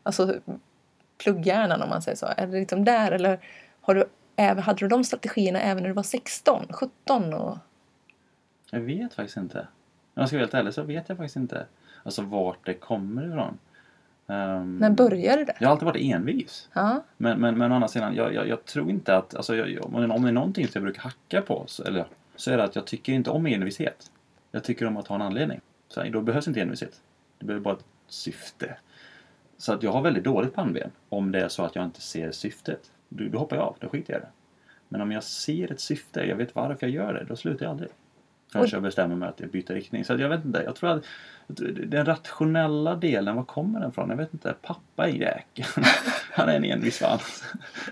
[0.03, 0.35] Alltså
[1.17, 2.25] plugghjärnan om man säger så.
[2.37, 3.39] Är det liksom där eller
[3.81, 4.05] har du,
[4.61, 7.33] hade du de strategierna även när du var 16, 17?
[7.33, 7.57] Och,
[8.71, 9.59] Jag vet faktiskt inte.
[9.59, 9.65] Om
[10.13, 11.65] jag ska vara helt ärlig så vet jag faktiskt inte.
[12.03, 13.57] Alltså vart det kommer ifrån.
[14.27, 15.55] Ehm, när började det?
[15.59, 16.69] jag har alltid varit envis.
[16.73, 19.35] Ja, Men, men, men å andra sidan, jag, jag, jag tror inte att...
[19.35, 22.05] Alltså, jag, om det är någonting som jag brukar hacka på så, eller,
[22.37, 24.11] så är det att jag tycker inte om envishet.
[24.51, 25.61] Jag tycker om att ha en anledning.
[25.87, 27.01] Så då behövs inte envishet.
[27.39, 28.77] Det behöver bara ett syfte.
[29.57, 32.31] Så att jag har väldigt dåligt pannben om det är så att jag inte ser
[32.31, 32.91] syftet.
[33.09, 34.31] Då, då hoppar jag av, då skiter jag i det.
[34.89, 37.71] Men om jag ser ett syfte, jag vet varför jag gör det, då slutar jag
[37.71, 37.89] aldrig.
[38.51, 40.05] Förrän jag bestämmer mig att jag byter riktning.
[40.05, 41.03] Så jag vet inte, jag tror att
[41.87, 44.09] den rationella delen, var kommer den ifrån?
[44.09, 44.55] Jag vet inte.
[44.61, 45.85] Pappa är jäkeln.
[46.31, 47.43] Han är en envis svans.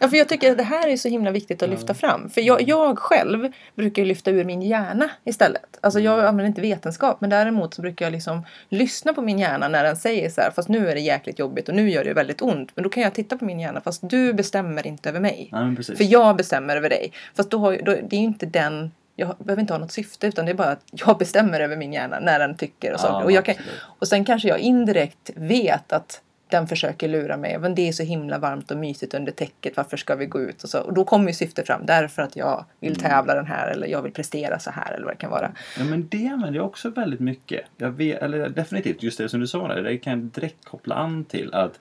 [0.01, 2.29] Ja, för jag tycker att det här är så himla viktigt att lyfta fram.
[2.29, 5.79] För jag, jag själv brukar ju lyfta ur min hjärna istället.
[5.81, 9.67] Alltså jag använder inte vetenskap men däremot så brukar jag liksom lyssna på min hjärna
[9.67, 12.13] när den säger så här fast nu är det jäkligt jobbigt och nu gör det
[12.13, 12.71] väldigt ont.
[12.75, 15.49] Men då kan jag titta på min hjärna fast du bestämmer inte över mig.
[15.75, 15.97] Precis.
[15.97, 17.11] För jag bestämmer över dig.
[17.35, 20.27] Fast då har, då, det är ju inte den jag behöver inte ha något syfte
[20.27, 23.01] utan det är bara att jag bestämmer över min hjärna när den tycker och Ja,
[23.01, 23.25] saker.
[23.25, 27.57] Och, jag kan, och sen kanske jag indirekt vet att den försöker lura mig.
[27.59, 29.77] Men det är så himla varmt och mysigt under täcket.
[29.77, 30.63] Varför ska vi gå ut?
[30.63, 30.79] Och, så.
[30.79, 31.85] och då kommer ju syftet fram.
[31.85, 33.01] Därför att jag vill Mm.
[33.01, 35.51] tävla den här eller jag vill prestera så här eller vad det kan vara.
[35.77, 37.61] Ja, men det använder jag också väldigt mycket.
[37.77, 40.95] Jag vet, eller definitivt, just det som du sa där, det kan jag direkt koppla
[40.95, 41.79] an till att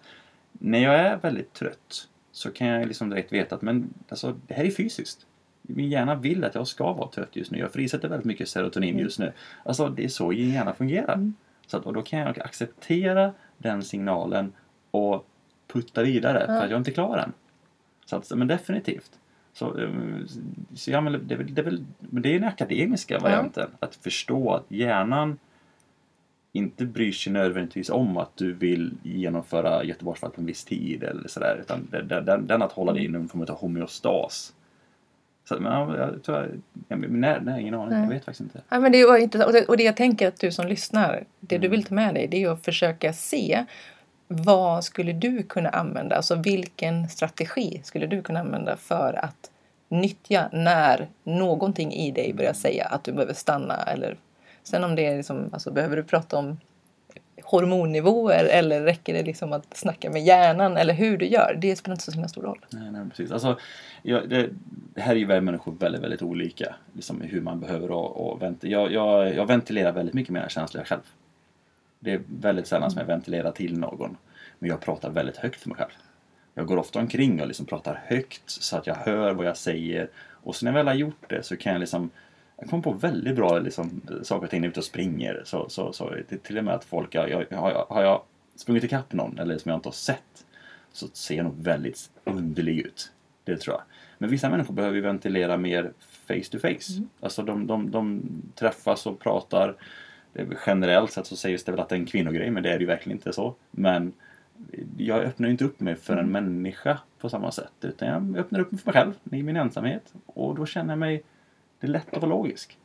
[0.53, 4.55] när jag är väldigt trött så kan jag liksom direkt veta att men, alltså, det
[4.55, 5.27] här är fysiskt.
[5.67, 7.59] Min hjärna vill att jag ska vara trött just nu.
[7.59, 9.33] Jag frisätter väldigt mycket serotonin just nu.
[9.65, 11.33] Alltså det är så min hjärna fungerar.
[11.67, 14.53] Så att, och då kan jag acceptera den signalen
[14.91, 15.27] och
[15.67, 17.33] putta vidare för att jag inte klarar den.
[18.05, 19.11] Så att, men definitivt.
[19.53, 20.29] Så, um,
[20.75, 21.63] så ja, men det, det,
[21.99, 23.71] men det är den akademiska varianten.
[23.81, 25.39] Att förstå att hjärnan
[26.53, 31.29] inte bryr sig nödvändigtvis om att du vill genomföra Göteborgsvarvet på en viss tid eller
[31.29, 31.59] sådär.
[31.63, 34.55] Utan den, den, den, den att hålla dig i någon form av homeostas.
[35.49, 37.99] Så, men, ja, jag tror jag, nej, nej, ingen aning.
[37.99, 38.61] Jag vet faktiskt inte.
[38.69, 39.47] Ja, men det intressant.
[39.47, 41.63] Och det, och det jag tänker att du som lyssnar, det Mm.
[41.63, 43.65] du vill ta med dig det är att försöka se
[44.29, 46.17] vad skulle du kunna använda?
[46.17, 49.51] Alltså vilken strategi skulle du kunna använda för att
[49.89, 54.17] nyttja när någonting i dig börjar säga att du behöver stanna eller
[54.63, 56.59] sen om det är liksom, alltså behöver du prata om
[57.43, 61.59] hormonnivåer eller räcker det liksom att snacka med hjärnan eller hur du gör?
[61.61, 62.67] Det spelar inte så himla stor roll.
[62.71, 63.31] Nej, nej precis.
[63.33, 63.59] Alltså,
[64.03, 64.51] ja, det,
[64.95, 66.75] det här är ju väldigt människor väldigt, väldigt olika.
[66.93, 70.85] Liksom hur man behöver och, och vent- jag, jag, jag ventilerar väldigt mycket mina känslor
[70.85, 71.01] själv.
[72.01, 74.17] Det är väldigt sällan som jag ventilerar till någon.
[74.59, 75.91] Men jag pratar väldigt högt för mig själv.
[76.55, 80.09] Jag går ofta omkring och liksom pratar högt så att jag hör vad jag säger.
[80.17, 82.11] Och sen när jag väl har gjort det så kan jag liksom
[82.65, 85.43] jag kommer på väldigt bra liksom, saker och ting när jag är ute och springer.
[85.45, 88.23] Så, så, så, till, och med att folk, jag, jag, har, jag, har jag
[88.57, 90.47] sprungit ikapp någon eller som jag inte har sett
[90.93, 93.13] så ser jag nog väldigt underlig ut.
[93.45, 93.83] Det tror jag.
[94.19, 95.93] Men vissa människor behöver ju ventilera mer
[96.27, 97.03] face to face.
[97.21, 98.23] Alltså de, de, de
[98.55, 99.77] träffas och pratar.
[100.67, 102.81] Generellt sett så sägs det väl att det är en kvinnogrej men det är det
[102.81, 103.55] ju verkligen inte så.
[103.71, 104.13] Men
[104.97, 107.73] jag öppnar ju inte upp mig för en människa på samma sätt.
[107.81, 110.15] Utan jag öppnar upp mig för mig själv i min ensamhet.
[110.27, 111.23] Och då känner jag mig...
[111.85, 112.79] Det är lätt att vara logisk.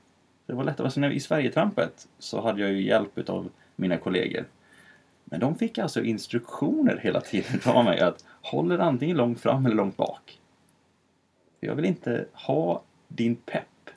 [0.45, 0.79] Det var lätt.
[0.79, 4.45] Alltså när, I Sverigetrampet så hade jag ju hjälp av mina kollegor.
[5.25, 9.65] Men de fick alltså instruktioner hela tiden av mig att håll er antingen långt fram
[9.65, 10.39] eller långt bak.
[11.59, 13.89] Jag vill inte ha din pepp.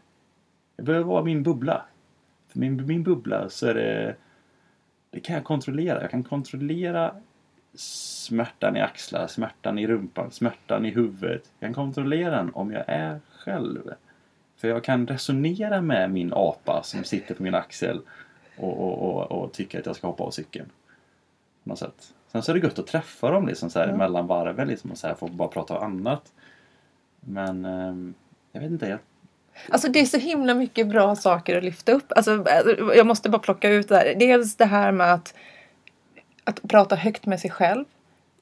[0.76, 1.84] Jag behöver vara min bubbla.
[2.48, 4.16] För min, min bubbla så är det...
[5.10, 6.00] Det kan jag kontrollera.
[6.00, 7.14] Jag kan kontrollera
[7.74, 11.52] smärtan i axlar, smärtan i rumpan, smärtan i huvudet.
[11.58, 13.92] Jag kan kontrollera den om jag är själv.
[14.62, 18.00] För jag kan resonera med min apa som sitter på min axel
[18.56, 20.70] och, och, och, och tycker att jag ska hoppa av cykeln.
[21.62, 22.14] På något sätt.
[22.32, 23.96] Sen så är det gött att träffa dem liksom så här Ja.
[23.96, 26.32] mellan varven liksom och så här få bara prata om annat.
[27.20, 28.14] Men ehm,
[28.52, 28.86] jag vet inte.
[28.86, 28.98] Jag,
[29.68, 32.12] Alltså det är så himla mycket bra saker att lyfta upp.
[32.16, 32.44] Alltså,
[32.96, 34.14] jag måste bara plocka ut det här.
[34.14, 35.34] Dels det här med att,
[36.44, 37.84] att prata högt med sig själv.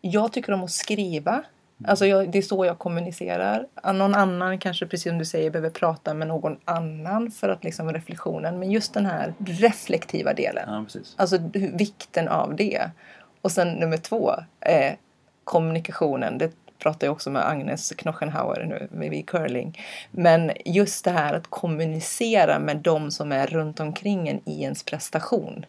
[0.00, 1.44] Jag tycker om att skriva.
[1.84, 3.66] Alltså jag, det är så jag kommunicerar.
[3.94, 7.92] Någon annan kanske, precis som du säger, behöver prata med någon annan för att liksom
[7.92, 8.58] reflektionen.
[8.58, 10.64] Men just den här reflektiva delen.
[10.66, 11.14] Ja, precis.
[11.16, 12.90] Alltså vikten av det.
[13.42, 14.92] Och sen nummer två, eh,
[15.44, 16.38] kommunikationen.
[16.38, 19.78] Det pratar jag också med Agnes Knochenhauer nu vid curling.
[20.10, 24.82] Men just det här att kommunicera med de som är runt omkring en i ens
[24.82, 25.66] prestation.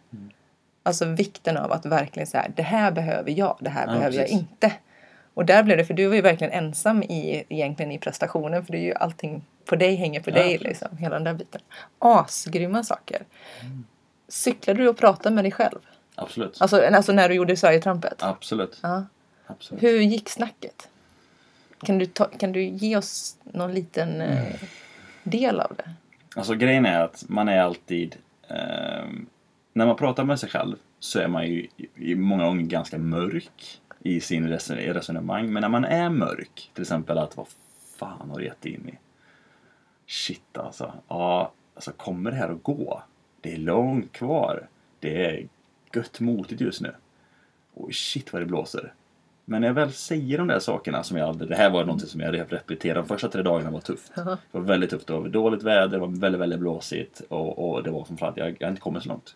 [0.83, 4.25] Alltså vikten av att verkligen säga det här behöver jag, det här Ja, behöver jag
[4.25, 4.39] precis.
[4.39, 4.71] inte.
[5.41, 8.71] Och där blev det, för du var ju verkligen ensam i, egentligen i prestationen för
[8.71, 11.61] det är ju allting på dig hänger på Ja, dig liksom, hela den där biten.
[11.99, 13.21] Asgrymma saker.
[14.27, 15.79] Cyklade du och pratade med dig själv?
[16.15, 16.57] Absolut.
[16.61, 18.23] Alltså, alltså när du gjorde Sverigetrampet?
[18.23, 18.79] Absolut.
[18.83, 19.03] Ja.
[19.47, 19.83] Absolut.
[19.83, 20.89] Hur gick snacket?
[21.83, 24.53] Kan du, ta, kan du ge oss någon liten eh,
[25.23, 25.89] del av det?
[26.35, 28.15] Alltså grejen är att man är alltid...
[28.47, 29.25] ehm,
[29.73, 32.97] när man pratar med sig själv så är man ju i- i många gånger ganska
[32.97, 35.53] mörk i sin resonemang.
[35.53, 37.47] Men när man är mörk, till exempel att vad
[37.95, 38.97] fan har du gett in i?
[40.07, 40.93] Shit alltså.
[41.07, 43.03] Ja, alltså kommer det här att gå?
[43.41, 44.67] Det är långt kvar.
[44.99, 45.47] Det är
[45.95, 46.95] gött motigt just nu.
[47.73, 48.93] Oj shit vad det blåser.
[49.45, 51.49] Men när jag väl säger de där sakerna som jag aldrig...
[51.49, 52.99] Det här var någonting som jag repeterade.
[52.99, 54.15] De första tre dagarna var tufft.
[54.15, 55.07] Det var väldigt tufft.
[55.07, 58.55] Det var dåligt väder, det var väldigt, väldigt blåsigt och, och det var framförallt, jag,
[58.59, 59.35] jag har inte kommit så långt.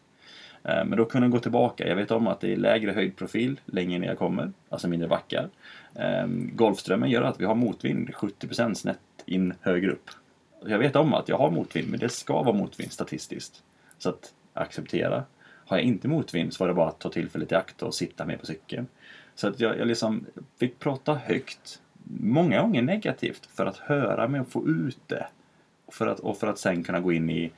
[0.65, 1.87] Eh, men då kunde jag gå tillbaka.
[1.87, 5.49] Jag vet om att det är lägre höjdprofil längre ner jag kommer, alltså mindre backar.
[5.95, 10.09] Ehm, Golfströmmen gör att vi har motvind 70% snett in högre upp.
[10.65, 13.63] Jag vet om att jag har motvind, men det ska vara motvind statistiskt.
[13.97, 15.23] Så att acceptera.
[15.67, 18.25] Har jag inte motvind så var det bara att ta tillfället i akt och sitta
[18.25, 18.87] med på cykeln.
[19.35, 20.25] Så att jag, jag liksom
[20.59, 21.81] fick prata högt,
[22.19, 25.27] många gånger negativt, för att höra mig och få ut det.
[25.85, 27.51] Och för att, och för att sen kunna gå in i...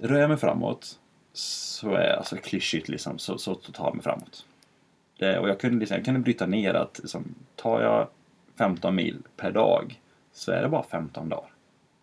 [0.00, 0.98] Rör jag mig framåt
[1.32, 4.46] så är alltså klyschigt liksom, så, så tar jag mig framåt.
[5.18, 8.08] Det, och jag kunde, liksom, jag kunde bryta ner att liksom, tar jag
[8.58, 10.00] 15 mil per dag
[10.32, 11.50] så är det bara 15 dagar.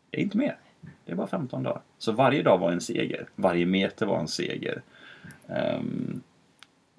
[0.09, 0.57] Det är inte mer.
[1.05, 1.81] Det är bara 15 dagar.
[1.97, 3.27] Så varje dag var en seger.
[3.35, 4.81] Varje meter var en seger.
[5.47, 6.21] Ehm,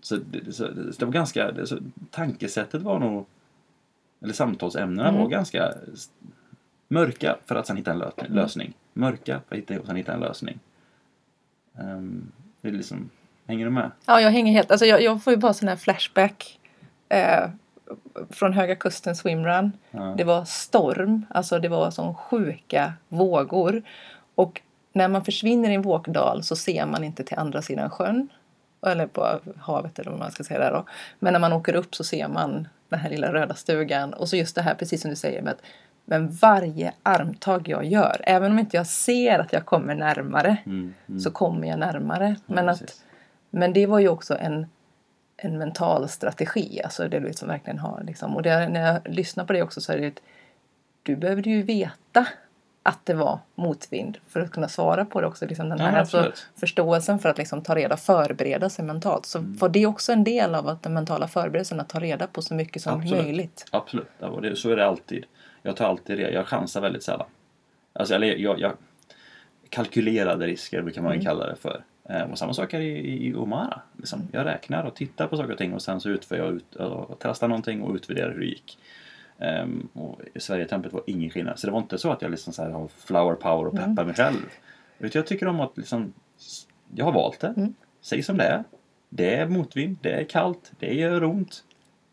[0.02, 0.66] så, det, så
[0.98, 1.52] det var ganska...
[1.52, 1.78] Det, så,
[2.10, 3.26] tankesättet var nog...
[4.22, 5.20] Eller samtalsämnena Mm.
[5.20, 5.72] var ganska
[6.88, 8.74] mörka för att sen hitta en lö- lösning.
[8.92, 10.58] Mörka för att hitta, sen hitta en lösning.
[11.80, 13.10] Ehm, det är liksom...
[13.46, 13.90] Hänger du med?
[14.06, 14.70] Ja, jag hänger helt...
[14.70, 16.58] Alltså jag, jag får ju bara sån här flashback
[17.08, 17.48] eh,
[18.30, 19.72] från Höga Kusten swimrun.
[19.90, 20.14] Ja.
[20.16, 23.82] Det var storm, alltså det var som sjuka vågor.
[24.34, 24.62] Och
[24.92, 28.28] när man försvinner i en vågdal så ser man inte till andra sidan sjön.
[28.86, 30.84] Eller på havet eller vad man ska säga där då.
[31.18, 34.12] Men när man åker upp så ser man den här lilla röda stugan.
[34.12, 35.62] Och så just det här, precis som du säger med att
[36.08, 40.94] men varje armtag jag gör, även om inte jag ser att jag kommer närmare, Mm,
[41.08, 41.20] mm.
[41.20, 42.36] så kommer jag närmare.
[42.46, 43.02] Ja, Men, att,
[43.50, 44.66] men det var ju också en,
[45.36, 48.02] en mental strategi, alltså det du liksom verkligen har.
[48.06, 48.36] Liksom.
[48.36, 50.20] Och det, när jag lyssnar på det också så är det att
[51.02, 52.26] du behövde ju veta
[52.82, 55.46] att det var motvind för att kunna svara på det också.
[55.46, 59.26] Liksom den Ja, här men alltså, förståelsen för att liksom ta reda förbereda sig mentalt.
[59.26, 59.56] Så Mm.
[59.56, 62.54] var det också en del av att den mentala förberedelsen, att ta reda på så
[62.54, 63.24] mycket som Absolut.
[63.24, 63.66] möjligt.
[63.72, 65.24] Absolut, Ja, och det, så är det alltid.
[65.66, 66.30] Jag tar alltid det.
[66.30, 67.26] Jag chansar väldigt sällan.
[67.92, 68.72] Alltså, eller jag, jag
[69.68, 71.84] kalkylerade risker brukar man ju kalla det för.
[72.04, 73.80] Eh, och samma sak är i, i Omara.
[73.96, 74.28] Liksom.
[74.32, 77.16] Jag räknar och tittar på saker och ting och sen så utför jag ut, och
[77.20, 78.78] testar någonting och utvärderar hur det gick.
[79.38, 81.58] Um, och i Sverige-tempet var ingen skillnad.
[81.58, 84.04] Så det var inte så att jag liksom så här har flower power och peppar
[84.04, 84.36] mig själv.
[84.98, 86.12] Utan jag tycker om att liksom,
[86.94, 87.54] jag har valt det.
[87.56, 87.74] Mm.
[88.00, 88.64] Säg som det är.
[89.08, 91.64] Det är motvind, det är kallt, det gör ont.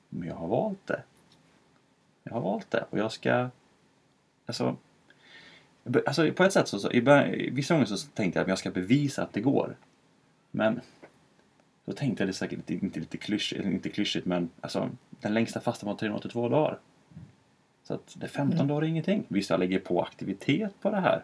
[0.09, 1.01] Men jag har valt det.
[2.23, 3.49] Jag har valt det och jag ska...
[4.45, 4.77] Alltså,
[6.05, 8.57] alltså på ett sätt så, så i början, vissa gånger så tänkte jag att jag
[8.57, 9.75] ska bevisa att det går.
[10.51, 10.81] Men
[11.85, 15.87] då tänkte jag det säkert inte, lite klyschigt, inte klyschigt men alltså den längsta fastan
[15.87, 16.79] var 382 dagar.
[17.83, 19.23] Så att det 15 dagar är ingenting.
[19.27, 21.23] Visst, jag lägger på aktivitet på det här.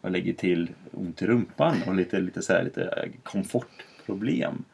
[0.00, 4.64] Och lägger till ont i rumpan och lite, lite, så här, lite eh, komfortproblem.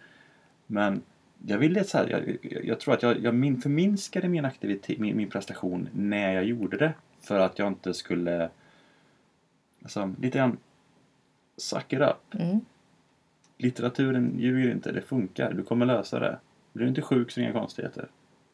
[0.67, 1.03] Men
[1.47, 4.45] jag vill det så här, jag, jag, jag tror att jag, jag min, förminskade min
[4.45, 6.93] aktivitet, min, min prestation när jag gjorde det.
[7.21, 8.51] För att jag inte skulle,
[9.83, 10.57] alltså lite grann,
[11.57, 12.35] suck it up.
[12.35, 12.61] Mm.
[13.59, 16.39] Litteraturen ljuger inte, det funkar, du kommer lösa det.
[16.73, 18.09] Blir du inte sjuk så inga konstigheter.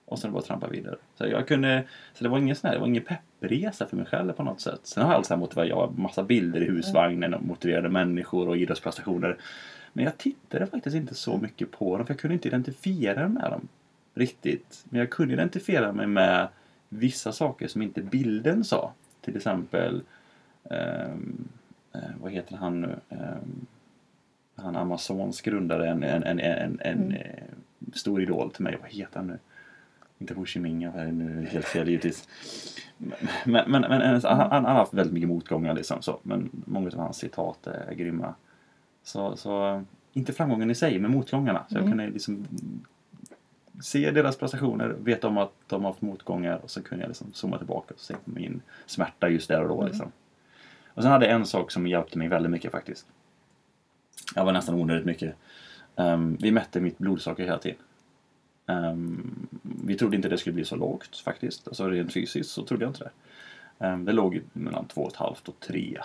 [0.04, 0.96] Och sen bara trampa vidare.
[1.14, 1.84] Så jag kunde,
[2.14, 4.60] så det var ingen sån här, det var ingen peppresa för mig själv på något
[4.60, 4.80] sätt.
[4.82, 8.56] Sen har jag alltid motiverat, jag har massa bilder i husvagnen och motiverade människor och
[8.56, 9.38] idrottsprestationer.
[9.96, 13.42] Men jag tittade faktiskt inte så mycket på dem för jag kunde inte identifiera mig
[13.42, 13.68] med dem
[14.14, 14.84] riktigt.
[14.88, 16.48] Men jag kunde identifiera mig med
[16.88, 18.92] vissa saker som inte bilden sa.
[19.20, 20.02] Till exempel,
[20.64, 21.14] eh,
[22.20, 22.96] vad heter han nu?
[23.08, 23.66] Ehm,
[24.56, 27.12] han Amazons grundare, en, en, en, en, en Mm.
[27.12, 27.44] eh,
[27.92, 28.78] stor idol till mig.
[28.82, 29.38] Vad heter han nu?
[30.18, 32.28] Inte Ho Chi Minh, jag är nu helt fel givetvis.
[33.44, 36.18] Men, men, men en- han, han har haft väldigt mycket motgångar liksom så.
[36.22, 38.34] Men många av hans citat är grymma.
[39.06, 41.64] Så, så inte framgången i sig, men motgångarna.
[41.68, 41.90] Så jag Mm.
[41.90, 42.46] kunde liksom
[43.82, 47.32] se deras prestationer, veta om att de har haft motgångar och så kunde jag liksom
[47.32, 49.74] zooma tillbaka och se på min smärta just där och då.
[49.74, 49.86] Mm.
[49.86, 50.12] Liksom.
[50.94, 53.06] Och sen hade jag en sak som hjälpte mig väldigt mycket faktiskt.
[54.34, 55.34] Jag var nästan onödigt mycket.
[55.96, 57.78] Ehm, vi mätte mitt blodsocker hela tiden.
[58.66, 61.68] Ehm, vi trodde inte det skulle bli så lågt faktiskt.
[61.68, 63.10] Alltså rent fysiskt så trodde jag inte det.
[63.86, 65.98] Ehm, det låg mellan 2,5 och 3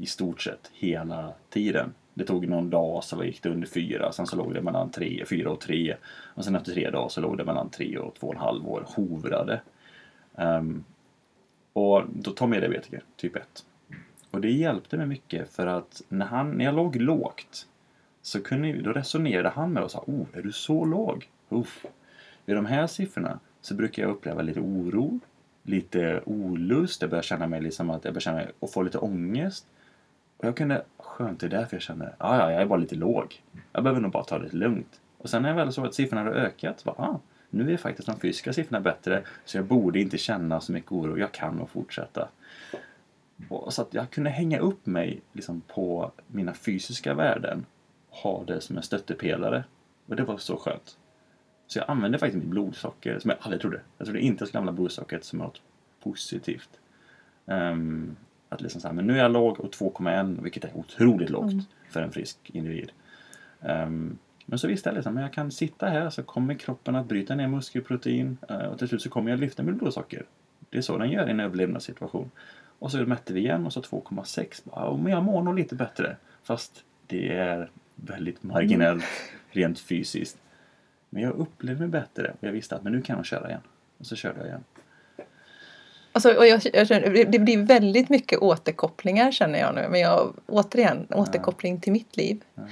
[0.00, 1.94] i stort sett hela tiden.
[2.14, 5.24] Det tog någon dag så gick det under fyra, sen så låg det mellan 3,
[5.28, 5.96] 4 och tre.
[6.34, 9.60] Och sen efter tre dagar så låg det mellan tre och 2,5 år hovrade.
[10.34, 10.84] Um,
[11.72, 13.64] och då tar med diabetiker, typ 1.
[14.30, 17.66] Och det hjälpte mig mycket för att när, han, när jag låg lågt
[18.22, 21.28] så kunde, då resonerade han med och sa Oh, är du så låg?
[21.48, 21.86] Uff.
[22.44, 25.20] Vid de här siffrorna så brukar jag uppleva lite oro,
[25.62, 28.98] lite olust, jag börjar känna mig liksom att jag börjar känna mig och få lite
[28.98, 29.66] ångest.
[30.36, 30.84] Och jag kunde,
[31.20, 33.42] skönt det är därför jag känner, ja ja, jag är bara lite låg.
[33.72, 35.00] Jag behöver nog bara ta det lite lugnt.
[35.18, 37.76] Och sen när jag väl såg att siffrorna hade ökat, så bara, ah, nu är
[37.76, 41.56] faktiskt de fysiska siffrorna bättre så jag borde inte känna så mycket oro, jag kan
[41.56, 42.28] nog fortsätta.
[43.48, 47.66] Och så att jag kunde hänga upp mig liksom, på mina fysiska värden
[48.10, 49.64] och ha det som en stöttepelare.
[50.06, 50.98] Och det var så skönt.
[51.66, 53.80] Så jag använde faktiskt mitt blodsocker som jag aldrig trodde.
[53.98, 55.62] Jag trodde inte jag skulle använda blodsockret som något
[56.02, 56.80] positivt.
[57.44, 58.16] Um,
[58.50, 61.52] att liksom så här, men nu är jag låg och 2,1 vilket är otroligt lågt
[61.52, 61.64] Mm.
[61.90, 62.92] för en frisk individ.
[63.62, 67.06] Ehm, men så visste jag liksom, men jag kan sitta här så kommer kroppen att
[67.06, 70.24] bryta ner muskelprotein eh, och till slut så kommer jag lyfta mitt blodsocker.
[70.70, 72.30] Det är så den gör i en överlevnadssituation.
[72.78, 74.62] Och så mätte vi igen och så 2,6.
[74.64, 76.16] Bara, "Ja, Men jag mår nog lite bättre.
[76.42, 79.04] Fast det är väldigt marginellt
[79.50, 80.38] rent fysiskt.
[81.10, 83.60] Men jag upplevde mig bättre och jag visste att men nu kan jag köra igen.
[83.98, 84.64] Och så körde jag igen.
[86.12, 89.88] Alltså, och jag, jag känner, det- blir väldigt mycket återkopplingar känner jag nu.
[89.90, 92.40] Men jag, återigen, återkoppling till mitt liv.
[92.54, 92.62] Ja.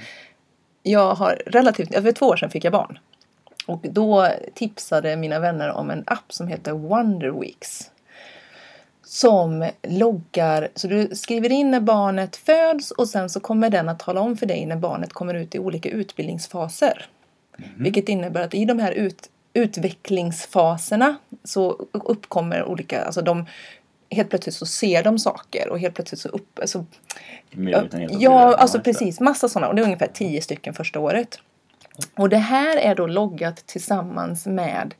[0.83, 2.99] Jag har relativt, för två år sedan fick jag barn.
[3.65, 7.91] Och då tipsade mina vänner om en app som heter Wonder Weeks.
[9.03, 13.99] Som loggar, så du skriver in när barnet föds och sen så kommer den att
[13.99, 17.05] tala om för dig när barnet kommer ut i olika utbildningsfaser.
[17.77, 19.29] Vilket innebär att i de här ut,
[19.59, 23.45] utvecklingsfaserna så uppkommer olika, alltså de
[24.11, 26.85] helt plötsligt så ser de saker och helt plötsligt så upp, alltså,
[27.51, 28.91] så Ja, alltså just det.
[28.91, 29.19] precis.
[29.19, 29.67] Massa sådana.
[29.67, 31.39] Och det är ungefär tio stycken första året.
[32.15, 34.93] Och det här är då loggat tillsammans med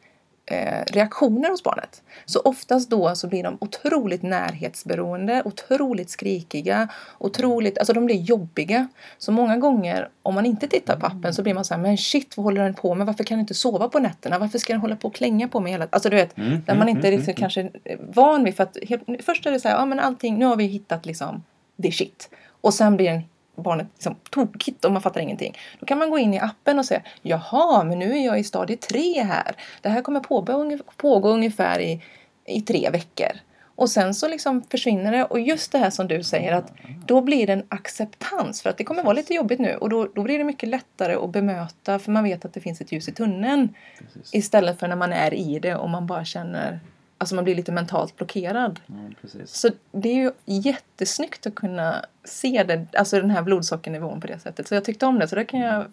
[0.49, 2.01] eh, reaktioner hos barnet.
[2.25, 6.87] Så oftast då så blir de otroligt närhetsberoende, otroligt skrikiga,
[7.17, 8.87] otroligt, alltså de blir jobbiga.
[9.17, 11.97] Så många gånger om man inte tittar på appen så blir man så här, men
[11.97, 13.07] shit vad håller den på med?
[13.07, 14.39] Varför kan den inte sova på nätterna?
[14.39, 16.75] Varför ska den hålla på och klänga på mig hela Alltså du vet, Mm, där
[16.75, 17.39] man mm, inte är mm, liksom mm.
[17.39, 17.69] kanske
[17.99, 20.55] van vid för att helt, först är det så här, ja men allting, nu har
[20.55, 21.43] vi hittat liksom
[21.75, 22.29] det shit.
[22.61, 23.21] Och sen blir den,
[23.59, 25.57] barnet liksom tokigt och man fattar ingenting.
[25.79, 28.43] Då kan man gå in i appen och säga Jaha, men nu är jag i
[28.43, 29.55] stadie 3 här.
[29.81, 32.03] Det här kommer pågå, pågå ungefär i,
[32.45, 33.31] i tre veckor.
[33.79, 36.73] Och sen så liksom försvinner det och just det här som du säger att
[37.05, 40.07] då blir det en acceptans för att det kommer vara lite jobbigt nu och då,
[40.15, 43.07] då blir det mycket lättare att bemöta för man vet att det finns ett ljus
[43.07, 44.33] i tunneln Precis.
[44.33, 46.79] istället för när man är i det och man bara känner
[47.21, 48.79] Alltså man blir lite mentalt blockerad.
[48.87, 49.29] Ja.
[49.45, 54.39] Så det är ju jättesnyggt att kunna se det, alltså den här blodsockernivån på det
[54.39, 54.67] sättet.
[54.67, 55.27] Så jag tyckte om det.
[55.27, 55.85] Så det kan jag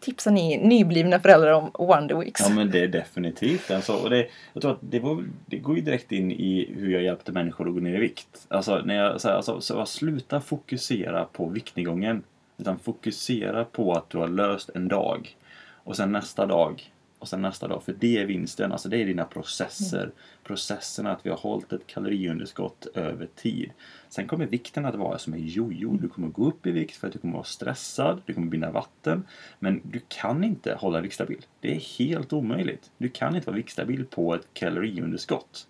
[0.00, 2.40] tipsa ni nyblivna föräldrar om Wonder Weeks.
[2.40, 5.76] Ja men det är definitivt alltså, och det, Jag tror att det, var, det går
[5.76, 8.46] ju direkt in i hur jag hjälpte människor att gå ner i vikt.
[8.48, 12.22] Alltså, när jag, så här, alltså, så sluta fokusera på viktnedgången.
[12.58, 15.36] Utan fokusera på att du har löst en dag.
[15.84, 16.92] Och sen nästa dag.
[17.20, 17.82] Och sen nästa dag.
[17.82, 18.72] För det är vinsten.
[18.72, 20.10] Alltså det är dina processer.
[20.44, 23.70] Processerna att vi har hållit ett kaloriunderskott över tid.
[24.08, 25.98] Sen kommer vikten att vara som en jojo.
[26.02, 28.22] Du kommer gå upp i vikt för att du kommer vara stressad.
[28.26, 29.26] Du kommer binda vatten.
[29.58, 31.46] Men du kan inte hålla viktstabil.
[31.60, 32.90] Det är helt omöjligt.
[32.98, 35.66] Du kan inte vara viktstabil på ett kaloriunderskott.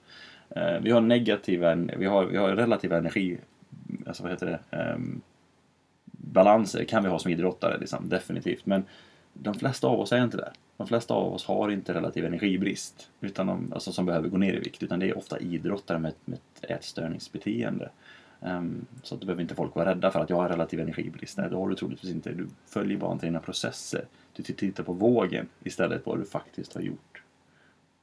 [0.56, 3.38] Eh, vi har negativa, vi har, vi har relativa energi,
[4.06, 5.20] alltså vad heter det, um,
[6.04, 8.66] balanser kan vi ha som idrottare liksom, definitivt.
[8.66, 8.84] Men
[9.42, 10.52] de flesta av oss är inte där.
[10.76, 14.52] De flesta av oss har inte relativ energibrist utan de, alltså, som behöver gå ner
[14.54, 14.82] i vikt.
[14.82, 17.90] Utan det är ofta idrottare med, med ett ätstörningsbeteende.
[18.42, 21.38] Ehm, så att då behöver inte folk vara rädda för att jag har relativ energibrist.
[21.38, 22.30] Nej, det har du troligtvis inte.
[22.32, 24.04] Du följer bara inte dina processer.
[24.32, 27.22] Du tittar på vågen istället på vad du faktiskt har gjort.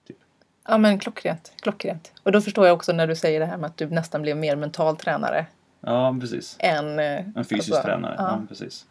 [0.07, 0.17] Typ.
[0.67, 2.11] Ja men klockrent, klockrent.
[2.23, 4.38] Och då förstår jag också när du säger det här med att du nästan blev
[4.38, 5.45] mer mental tränare
[5.81, 6.55] Ja, precis.
[6.59, 6.99] än...
[6.99, 8.15] eh, En fysisk alltså, tränare.
[8.17, 8.23] Ja.
[8.41, 8.45] Ja.
[8.49, 8.85] precis.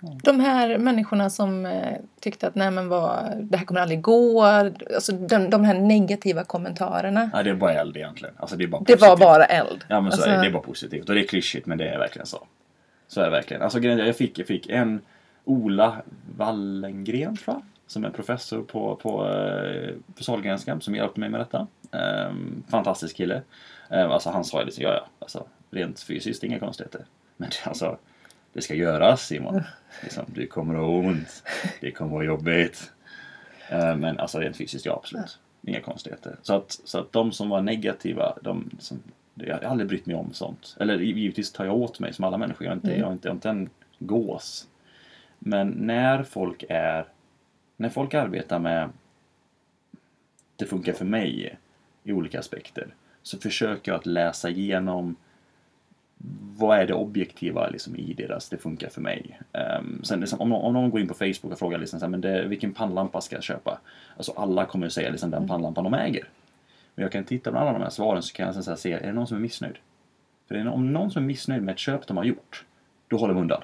[0.00, 4.42] De här människorna som eh, tyckte att nej men vad, det här kommer aldrig gå.
[4.42, 7.30] Alltså de, de här negativa kommentarerna.
[7.32, 8.34] Ja, det är bara eld egentligen.
[8.38, 9.84] Alltså, det är bara Det var bara eld.
[9.88, 11.08] Ja men så Alltså- är det, det är bara positivt.
[11.08, 12.46] Och det är klyschigt men det är verkligen så.
[13.08, 13.62] Så är det verkligen.
[13.62, 15.00] Alltså jag fick, jag fick en
[15.44, 15.96] Ola
[16.36, 17.62] Wallengren tror jag.
[17.86, 21.66] Som är professor på, på, eh, på Sahlgrenska som hjälpte mig med detta.
[21.92, 23.42] Ehm, fantastisk kille.
[23.90, 27.04] Ehm, alltså han sa ju liksom, ja ja, alltså, rent fysiskt inga konstigheter.
[27.36, 27.98] Men alltså,
[28.56, 29.62] det ska göras Simon.
[30.02, 31.42] Liksom, du kommer att ha ont.
[31.80, 32.92] Det kommer att vara jobbigt.
[33.68, 35.38] Ehm, men alltså rent fysiskt, ja absolut.
[35.62, 36.36] Inga konstigheter.
[36.42, 38.98] Så att, så att de som var negativa, de som,
[39.34, 40.76] jag har aldrig brytt mig om sånt.
[40.80, 42.64] Eller givetvis tar jag åt mig som alla människor.
[42.66, 43.00] Jag är inte, Mm.
[43.00, 44.68] jag är inte, jag är inte en gås.
[45.38, 47.06] Men när folk är
[47.76, 48.90] när folk arbetar med
[50.56, 51.58] det funkar för mig
[52.04, 55.16] i olika aspekter så försöker jag att läsa igenom
[56.58, 59.40] vad är det objektiva liksom, i deras det funkar för mig.
[59.78, 62.06] Um, sen liksom, om, någon, om någon går in på Facebook och frågar liksom, så
[62.06, 63.78] här, men det, vilken pannlampa ska jag köpa?
[64.16, 66.28] Alltså alla kommer att säga liksom, den pannlampan de äger.
[66.94, 68.76] Men jag kan titta på alla de här svaren så kan jag sen så här,
[68.76, 69.76] se, är det någon som är missnöjd?
[70.48, 72.64] För är om någon som är missnöjd med ett köp de har gjort,
[73.08, 73.62] då håller de undan.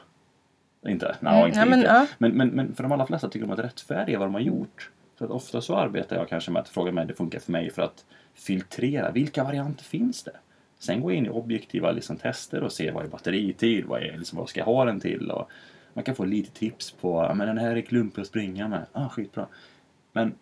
[0.87, 1.17] Inte?
[1.21, 1.91] Nej, Mm, inte, ja, men, inte.
[1.91, 2.07] ja.
[2.19, 4.91] Men, men, men för de allra flesta tycker de att rättfärdiga vad de har gjort.
[5.19, 7.71] Så att ofta så arbetar jag kanske med att fråga mig det funkar för mig
[7.71, 10.37] för att filtrera vilka varianter finns det?
[10.83, 14.39] Sen jag in i objektiva liksom, tester och ser vad är batteritid, vad, är, liksom,
[14.39, 15.31] vad ska jag ha den till?
[15.31, 15.51] Och
[15.95, 18.87] man kan få lite tips på, ja men den här är klumpig att springa med.
[18.93, 19.47] Ah, skitbra.
[20.13, 20.35] Men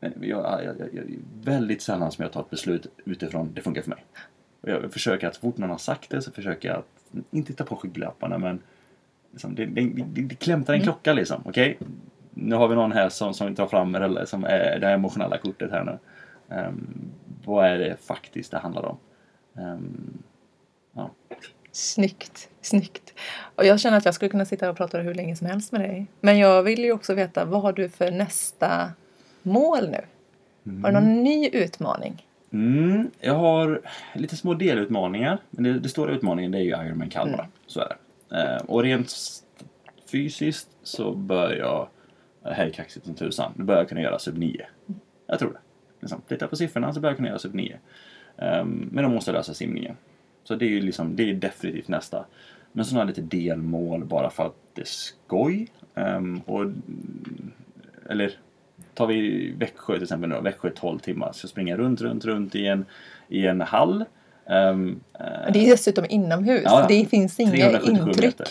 [0.00, 1.04] men jag, jag, jag, jag,
[1.44, 4.04] väldigt sällan som jag tar ett beslut utifrån det funkar för mig.
[4.60, 7.52] Och jag försöker att så fort någon har sagt det så försöker jag att inte
[7.52, 8.60] ta på skygglapparna men
[9.32, 11.42] liksom, det, det, det, det klämtar en klocka liksom.
[11.44, 11.78] Okej?
[12.30, 15.84] Nu har vi någon här som, som tar fram som är det emotionella kortet här
[15.84, 15.98] nu.
[16.54, 17.10] Ehm,
[17.44, 18.96] vad är det faktiskt det handlar om?
[19.58, 20.22] Ehm,
[20.92, 21.10] ja.
[21.72, 23.14] Snyggt, snyggt.
[23.54, 25.80] Och jag känner att jag skulle kunna sitta och prata hur länge som helst med
[25.80, 26.06] dig.
[26.20, 28.92] Men jag vill ju också veta, vad har du för nästa
[29.42, 30.00] mål nu?
[30.82, 32.26] Har du någon ny utmaning?
[32.52, 33.80] Mm, jag har
[34.14, 35.38] lite små delutmaningar.
[35.50, 37.38] Men det, det stora utmaningen det är ju Ironman Kalmar.
[37.38, 37.50] Mm.
[37.66, 37.96] Så är det.
[38.36, 39.14] Eh, och rent
[40.10, 41.88] fysiskt så bör jag,
[42.42, 44.66] det här är kaxigt som tusan, nu bör jag kunna göra sub 9.
[45.26, 45.58] Jag tror det.
[46.00, 47.78] Liksom, titta på siffrorna så bör jag kunna göra sub 9.
[48.40, 49.96] Um, men då måste lösa simningen.
[50.44, 52.24] Så det är ju liksom, det är definitivt nästa.
[52.72, 55.68] Men så har jag lite delmål bara för att det är skoj.
[55.94, 56.66] Ehm, och,
[58.10, 58.32] eller
[58.94, 61.32] tar vi Växjö till exempel nu Växjö 12 timmar.
[61.32, 62.84] Så springa runt, runt, runt i en,
[63.28, 64.04] i en hall.
[64.46, 66.62] Ehm, eh, Det är dessutom inomhus.
[66.64, 66.86] Ja.
[66.88, 68.24] Det finns inga 377 intryck.
[68.24, 68.48] meter.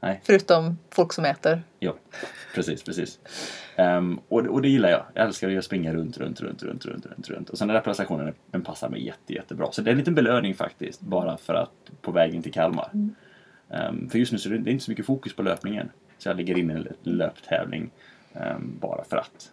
[0.00, 0.20] Nej.
[0.24, 1.62] Förutom folk som äter.
[1.78, 1.94] Ja,
[2.58, 3.20] precis, precis.
[3.76, 5.04] Ehm, och, och det gillar jag.
[5.14, 7.50] Jag älskar att springa runt, runt, runt, runt, runt, runt, runt.
[7.50, 9.72] Och sen den där prestationen, den passar mig jätte, jättebra.
[9.72, 12.90] Så det är en liten belöning faktiskt, bara för att på vägen till Kalmar.
[13.70, 15.90] Ehm, för just nu så är det inte så mycket fokus på löpningen.
[16.18, 17.90] Så jag ligger inne i en löptävling
[18.34, 19.52] ehm, bara för att.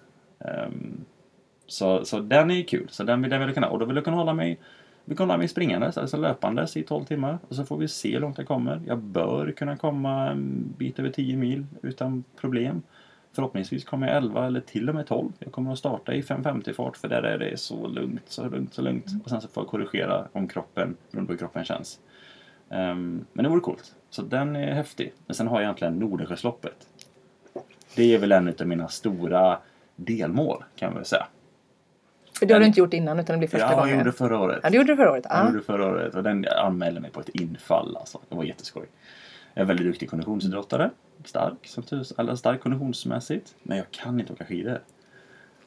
[1.67, 2.87] Så, så den är ju kul.
[2.89, 4.59] Så den vill jag väl kunna, och då vill jag kunna hålla mig
[5.05, 7.39] vi kan hålla mig springandes, alltså löpandes i 12 timmar.
[7.47, 8.81] Och så får vi se hur långt jag kommer.
[8.87, 12.81] Jag bör kunna komma en bit över 10 mil utan problem.
[13.35, 15.31] Förhoppningsvis kommer jag 11 eller till och med 12.
[15.39, 18.73] Jag kommer att starta i 5.50 fart för där är det så lugnt, så lugnt,
[18.73, 19.05] så lugnt.
[19.23, 21.99] Och sen så får jag korrigera om kroppen, beroende på hur kroppen känns.
[22.69, 23.95] Ehm, men det vore coolt.
[24.09, 25.13] Så den är häftig.
[25.27, 26.87] Men sen har jag egentligen Nordensjösloppet.
[27.95, 29.57] Det är väl en av mina stora
[29.95, 31.27] delmål kan man väl säga.
[32.39, 33.97] För det har du inte gjort innan utan det blir första Ja, jag gången.
[33.97, 34.59] gjorde förra året.
[34.63, 35.25] Ja, du gjorde det förra året.
[35.29, 35.45] Jag Ja.
[35.45, 38.19] gjorde det förra året och den anmälde mig på ett infall alltså.
[38.29, 38.85] Det var jätteskoj.
[39.55, 40.89] Är väldigt duktig konditionsidrottare.
[41.25, 41.53] Stark,
[42.17, 43.55] eller stark konditionsmässigt.
[43.63, 44.79] Men jag kan inte åka skidor.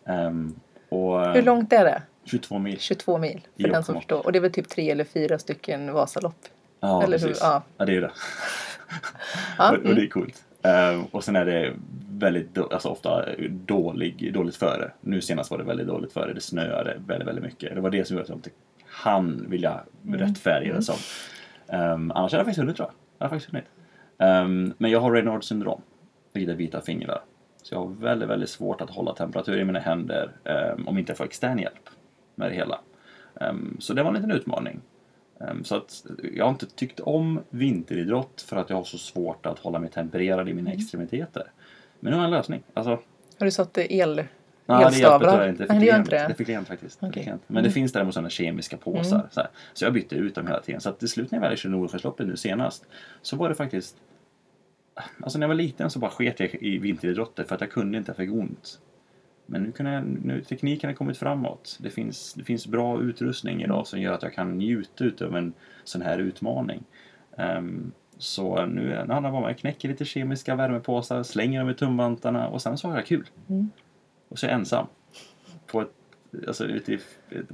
[0.05, 0.55] Ehm,
[0.89, 2.03] och, Hur långt är det?
[2.25, 2.79] 22 mil.
[2.79, 3.41] 22 mil.
[3.41, 4.27] För Jo, den som förstår.
[4.27, 6.35] Och det är väl typ tre eller fyra stycken Vasalopp.
[6.81, 7.27] Ja, Eller hur?
[7.27, 7.43] precis.
[7.43, 7.63] Ja.
[7.77, 7.85] Ja.
[7.85, 8.11] det är det.
[9.59, 10.45] Ja, och, och det är coolt.
[10.63, 11.73] Ehm, och sen är det
[12.11, 14.91] väldigt, då- alltså ofta dålig, dåligt före.
[15.01, 16.33] Nu senast var det väldigt dåligt före.
[16.33, 17.75] Det snöade väldigt, väldigt mycket.
[17.75, 18.51] Det var det som gjorde att jag inte
[18.87, 20.97] han vilja rättfärdiga det som.
[21.67, 22.95] Um, annars hade jag faktiskt hunnit tror jag.
[23.19, 23.67] Jag hade faktiskt hunnit.
[24.19, 25.83] Ehm, men jag har Raynaud syndrom.
[26.33, 27.21] Vilket är vita fingrar.
[27.63, 31.11] Så jag har väldigt, väldigt svårt att hålla temperatur i mina händer ehm, om inte
[31.11, 31.89] jag får extern hjälp
[32.35, 32.81] med det hela.
[33.41, 34.81] Ehm, så det var en liten utmaning.
[35.63, 36.05] Så att
[36.35, 39.91] jag har inte tyckt om vinteridrott för att jag har så svårt att hålla mig
[39.91, 41.51] tempererad i mina extremiteter.
[42.01, 42.63] Men nu har jag en lösning.
[42.75, 42.91] Alltså,
[43.39, 44.25] Har du satt el?
[44.69, 45.33] Nej, det hjälper elstavlar?
[45.33, 45.63] tyvärr inte.
[45.63, 46.07] Det Nej, fick det gör klient.
[46.07, 46.29] inte det.
[46.29, 47.01] Det fick klient faktiskt.
[47.01, 47.43] Det klient.
[47.47, 49.17] Men det finns däremot sådana kemiska påsar.
[49.17, 49.29] Mm.
[49.31, 50.81] Så, så jag bytte ut dem hela tiden.
[50.81, 52.87] Så att till slut när jag väl körde Nordsjöloppet nu senast
[53.23, 53.97] så var det faktiskt
[55.23, 57.99] Alltså när jag var liten så bara sket jag i vinteridrotter för att jag kunde
[57.99, 58.81] inte, jag fick ont.
[59.47, 61.79] Men nu, kan jag, nu tekniken har kommit framåt.
[61.81, 65.53] Det finns, det finns bra utrustning idag som gör att jag kan njuta utav en
[65.85, 66.85] sån här utmaning.
[67.37, 71.75] Ehm, så nu handlar det om att jag knäcker lite kemiska värmepåsar, slänger dem i
[71.75, 73.27] tumvantarna och sen så har jag kul.
[73.49, 73.71] Mm.
[74.29, 74.87] Och så är jag ensam.
[75.67, 75.93] På, ett,
[76.47, 76.99] alltså, ute i,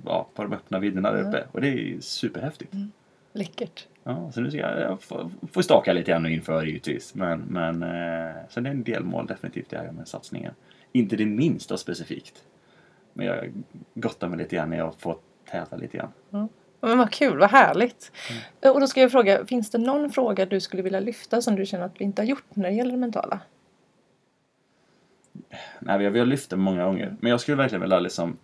[0.04, 1.44] ja, på de öppna vidderna där uppe.
[1.52, 2.74] Och det är superhäftigt.
[3.32, 3.88] Läckert.
[4.04, 7.14] Ja, så nu ska jag, jag får, får staka lite grann inför givetvis.
[7.14, 10.52] Men, men eh, så det är en delmål definitivt jag gör med satsningen.
[10.92, 12.44] Inte det minsta specifikt.
[13.12, 13.52] Men jag
[13.94, 15.16] gottar mig lite grann när jag får
[15.50, 16.08] täta lite grann.
[16.80, 18.12] Men vad kul, vad härligt.
[18.60, 21.66] Och då ska jag fråga, finns det någon fråga du skulle vilja lyfta som du
[21.66, 23.40] känner att vi inte har gjort när det gäller det mentala?
[25.80, 27.16] Nej, vi har, vi har lyft det många gånger.
[27.20, 28.36] Men jag skulle verkligen vilja liksom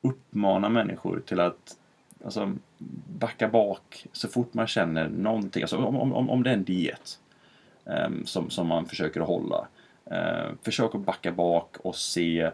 [0.00, 1.76] uppmana människor till att
[2.24, 2.52] alltså,
[3.18, 5.62] backa bak så fort man känner någonting.
[5.62, 7.18] Alltså, om, om, om det är en diet
[7.84, 9.66] um, som, som man försöker hålla.
[10.12, 12.50] Uh, försök att backa bak och se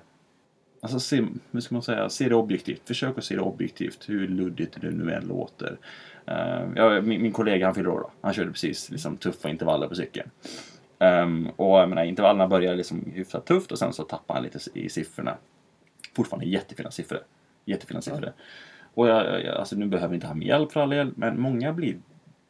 [0.81, 2.83] Alltså se, hur ska man säga, se det objektivt.
[2.85, 5.77] Försök att se det objektivt, hur luddigt det nu än låter.
[6.29, 8.11] Uh, ja, min, min kollega han fyller år då.
[8.21, 10.31] Han körde precis liksom, tuffa intervaller på cykeln.
[11.05, 14.59] Um, och jag menar, intervallerna börjar liksom hyfsat tufft och sen så tappar han lite
[14.75, 15.37] i siffrorna.
[16.17, 17.21] Fortfarande jättefina siffror.
[17.65, 18.33] Jättefina siffror.
[18.95, 21.73] Och jag, jag, alltså nu behöver inte han med hjälp för all del, men många
[21.73, 21.99] blir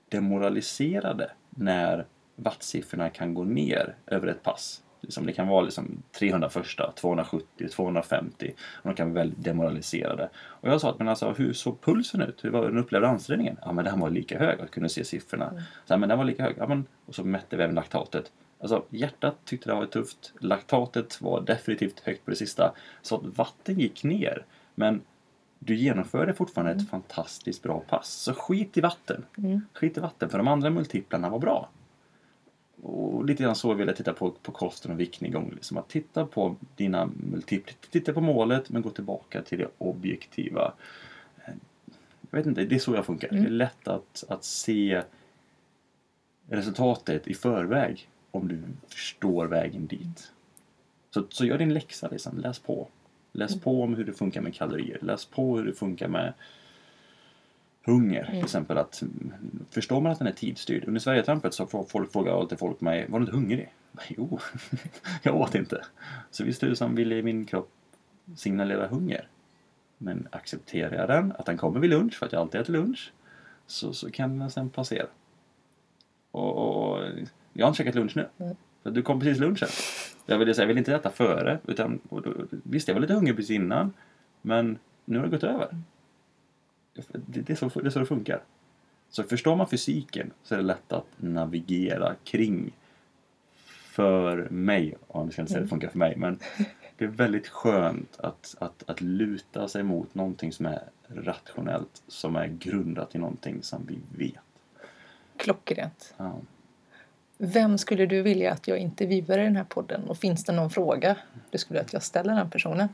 [0.08, 4.82] demoraliserade när wattsiffrorna kan gå ner över ett pass.
[5.00, 10.28] Liksom, det kan vara liksom 300 första, 270, 250 och de kan bli väldigt demoraliserade.
[10.36, 12.44] Och jag sa att men alltså, hur såg pulsen ut?
[12.44, 13.56] Hur var den upplevda ansträngningen?
[13.62, 15.50] Ja men den var lika hög, jag kunde se siffrorna.
[15.84, 16.54] Så här, men den var lika hög.
[16.58, 18.32] Ja, men, och så mätte vi även laktatet.
[18.64, 20.32] Alltså hjärtat tyckte det var tufft.
[20.40, 22.74] Laktatet var definitivt högt på det sista.
[23.02, 24.44] Så att vatten gick ner.
[24.74, 25.00] Men
[25.58, 28.08] du genomförde fortfarande ett fantastiskt bra pass.
[28.08, 29.24] Så skit i vatten.
[29.74, 31.68] Skit i vatten, för de andra multiplarna var bra.
[32.82, 35.50] Och lite grann så vill jag titta på, på kosten och viktning gång.
[35.54, 37.74] Liksom att titta på dina multiplar.
[37.90, 40.72] Titta på målet men gå tillbaka till det objektiva.
[41.46, 41.54] Eh,
[42.30, 43.28] Jag vet inte, det är så jag funkar.
[43.30, 45.02] Det är lätt att, att se
[46.48, 50.32] resultatet i förväg om du förstår vägen dit.
[51.10, 52.38] Så, så gör din läxa liksom.
[52.38, 52.88] Läs på.
[53.32, 54.98] Läs på om hur det funkar med kalorier.
[55.02, 56.32] Läs på hur det funkar med
[57.84, 58.24] hunger.
[58.24, 59.32] Till exempel att mm,
[59.70, 60.84] förstår man att den är tidsstyrd.
[60.86, 63.72] Under Sverigetrampet så får folk fråga alltid folk mig, var du inte hungrig?
[64.08, 64.38] Jo,
[65.22, 65.84] jag åt inte.
[66.30, 67.70] Så visst tusan ville min kropp
[68.36, 69.28] signalera hunger.
[69.98, 73.12] Men accepterar jag den, att den kommer vid lunch, för att jag alltid äter lunch,
[73.66, 75.06] så, så kan den sen passera.
[76.30, 77.02] Och, och
[77.54, 78.28] jag har inte käkat lunch nu.
[78.82, 79.68] För du kom precis lunchen.
[80.26, 81.58] Jag vill, säga, jag vill inte äta före.
[81.66, 83.92] Utan, och då, visst, jag var lite hungrig precis innan.
[84.42, 85.68] Men nu har det gått över.
[86.94, 88.42] Det, det, är så, det är så det funkar.
[89.08, 92.72] Så förstår man fysiken så är det lätt att navigera kring
[93.94, 96.38] för mig, och nu ska jag inte säga det funkar för mig, men
[96.96, 102.36] det är väldigt skönt att, att, att luta sig mot någonting som är rationellt, som
[102.36, 104.40] är grundat i någonting som vi vet.
[105.36, 106.14] Klockrent.
[106.16, 106.40] Ja.
[107.38, 110.04] Vem skulle du vilja att jag intervjuar i den här podden?
[110.08, 111.16] Och finns det någon fråga
[111.50, 112.88] du skulle vilja att jag ställer den personen?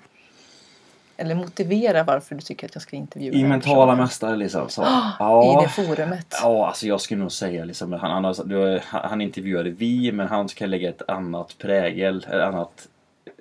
[1.16, 4.04] Eller motivera varför du tycker att jag ska intervjua I den mentala personen.
[4.04, 4.68] mästare liksom.
[4.68, 4.82] Så.
[4.82, 6.26] I det forumet.
[6.42, 10.66] Ja, alltså jag skulle nog säga liksom, han, han, han intervjuade vi, men han ska
[10.66, 12.88] lägga ett annat prägel, ett annat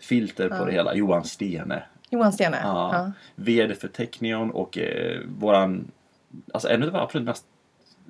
[0.01, 0.95] filter på det hela.
[0.95, 1.83] Johan Stene.
[2.09, 2.59] Johan Stene.
[2.63, 2.89] Ja.
[2.93, 3.11] Ja.
[3.35, 5.91] VD för Technion och eh, våran,
[6.53, 7.45] alltså en av våra absolut mest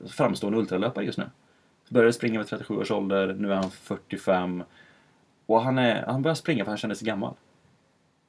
[0.07, 1.25] framstående ultralöpare just nu.
[1.89, 4.63] Började springa vid 37 års ålder, nu är han 45.
[5.45, 7.33] Och han, är, han började springa för han kände sig gammal.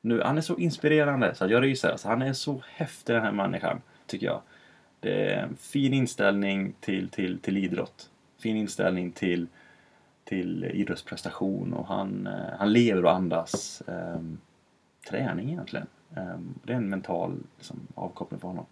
[0.00, 1.90] Nu, han är så inspirerande så jag ryser.
[1.90, 4.40] Alltså, han är så häftig den här människan, tycker jag.
[5.00, 8.10] Det är en fin inställning till, till, till idrott.
[8.38, 9.46] Fin inställning till,
[10.24, 14.38] till idrottsprestation och han, eh, han lever och andas ehm,
[15.08, 15.86] träning egentligen.
[16.16, 18.66] Ehm, det är en mental liksom, avkoppling för honom.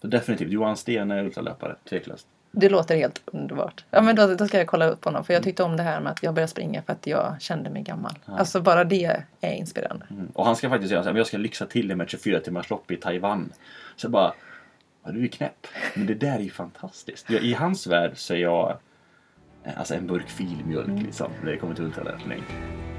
[0.00, 2.26] Så definitivt, Johan Sten är ultralöpare, tveklöst.
[2.56, 3.84] Det låter helt underbart.
[3.90, 5.24] Ja, men då, då ska jag kolla upp honom.
[5.24, 7.70] För jag tyckte om det här med att jag började springa för att jag kände
[7.70, 8.12] mig gammal.
[8.26, 10.06] Alltså bara det är inspirerande.
[10.10, 10.28] Mm.
[10.34, 12.40] Och han ska faktiskt göra så här, jag ska lyxa till det med ett 24
[12.40, 13.52] timmars lopp i Taiwan.
[13.96, 14.34] Så jag bara,
[15.04, 15.66] ja, du är knäpp.
[15.94, 17.30] Men det där är ju fantastiskt.
[17.30, 18.76] Jag, I hans värld så är jag
[19.64, 22.42] eh, alltså en burk filmjölk liksom, när det kommer till ultralöpning.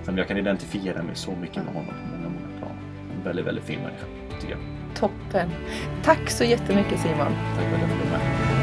[0.06, 2.78] Som jag kan identifiera mig så mycket med honom på många, många plan.
[3.18, 4.06] En väldigt, väldigt fin människa,
[4.42, 4.62] tycker jag.
[4.96, 5.52] Toppen.
[6.04, 7.34] Tack så jättemycket Simon.
[7.56, 8.55] Tack för att jag fick vara med.